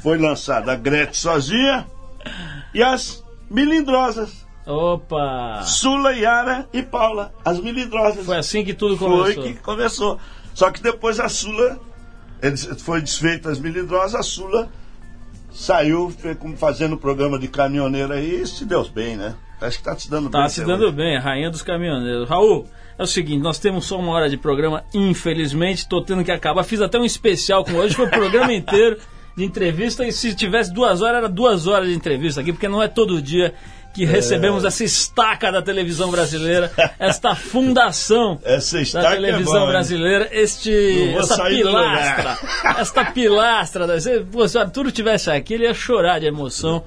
[0.01, 1.87] foi lançada a Gretchen sozinha
[2.73, 4.45] e as milindrosas.
[4.65, 5.61] Opa!
[5.63, 7.33] Sula, Yara e Paula.
[7.45, 8.25] As milindrosas.
[8.25, 9.43] Foi assim que tudo Foi começou.
[9.43, 10.19] que começou.
[10.53, 11.79] Só que depois a Sula,
[12.79, 14.69] foi desfeita as milindrosas, a Sula
[15.51, 16.13] saiu
[16.57, 19.35] fazendo programa de caminhoneiro aí e se deu bem, né?
[19.61, 20.41] Acho que tá se dando bem.
[20.41, 20.95] Tá se dando hoje.
[20.95, 22.29] bem, a rainha dos caminhoneiros.
[22.29, 22.67] Raul,
[22.97, 26.63] é o seguinte, nós temos só uma hora de programa, infelizmente, tô tendo que acabar.
[26.63, 28.99] Fiz até um especial com hoje, foi o programa inteiro
[29.37, 32.81] de entrevista, e se tivesse duas horas, era duas horas de entrevista aqui, porque não
[32.81, 33.53] é todo dia
[33.93, 39.69] que recebemos essa estaca da televisão brasileira, esta fundação Essa da é televisão boa, hein?
[39.69, 42.37] brasileira, este, essa pilastra,
[42.79, 44.01] esta pilastra.
[44.01, 46.83] Se, pô, se o Arthur tivesse aqui, ele ia chorar de emoção,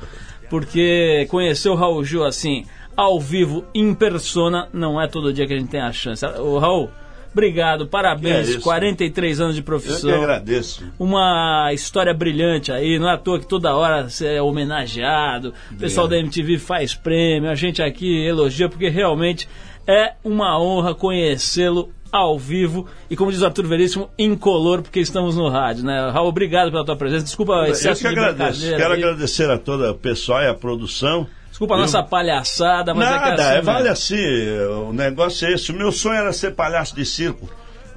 [0.49, 2.65] porque conhecer o Raul Gil assim,
[2.97, 6.25] ao vivo, em persona, não é todo dia que a gente tem a chance.
[6.27, 6.91] O Raul,
[7.33, 8.61] obrigado, parabéns, Que é isso.
[8.61, 10.85] 43 anos de Eu que profissão agradeço.
[10.99, 15.77] uma história brilhante aí, não é à toa que toda hora você é homenageado, o
[15.77, 19.49] pessoal da MTV faz prêmio, a gente aqui elogia, porque realmente
[19.87, 25.37] é uma honra conhecê-lo ao vivo e, como diz o Arthur Veríssimo, incolor, porque estamos
[25.37, 26.11] no rádio, né?
[26.11, 28.61] Raul, obrigado pela tua presença, desculpa o Eu excesso que de agradeço.
[28.69, 29.03] Quero aí.
[29.03, 31.27] agradecer a todo o pessoal e a produção.
[31.51, 33.91] Desculpa a Eu- nossa palhaçada, mas é que Nada, assim, é, vale né?
[33.91, 34.51] assim.
[34.89, 35.71] O negócio é esse.
[35.71, 37.51] O meu sonho era ser palhaço de circo.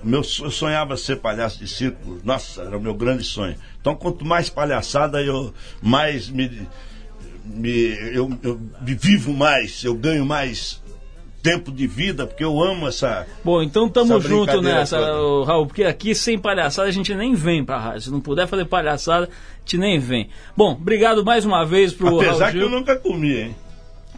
[0.04, 2.20] Meu, eu sonhava ser palhaço de circo.
[2.26, 3.56] Nossa, era o meu grande sonho.
[3.80, 6.68] Então, quanto mais palhaçada, eu mais me,
[7.45, 10.83] me- eu, eu vivo mais, eu ganho mais
[11.44, 13.28] tempo de vida, porque eu amo essa.
[13.44, 15.46] Bom, então tamo junto nessa, toda.
[15.46, 18.02] Raul, porque aqui sem palhaçada a gente nem vem pra rádio.
[18.02, 20.30] Se não puder fazer palhaçada, a gente nem vem.
[20.56, 22.62] Bom, obrigado mais uma vez pro Apesar Raul que Gil.
[22.62, 23.56] eu nunca comi, hein?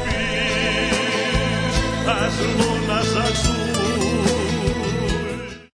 [2.04, 2.71] as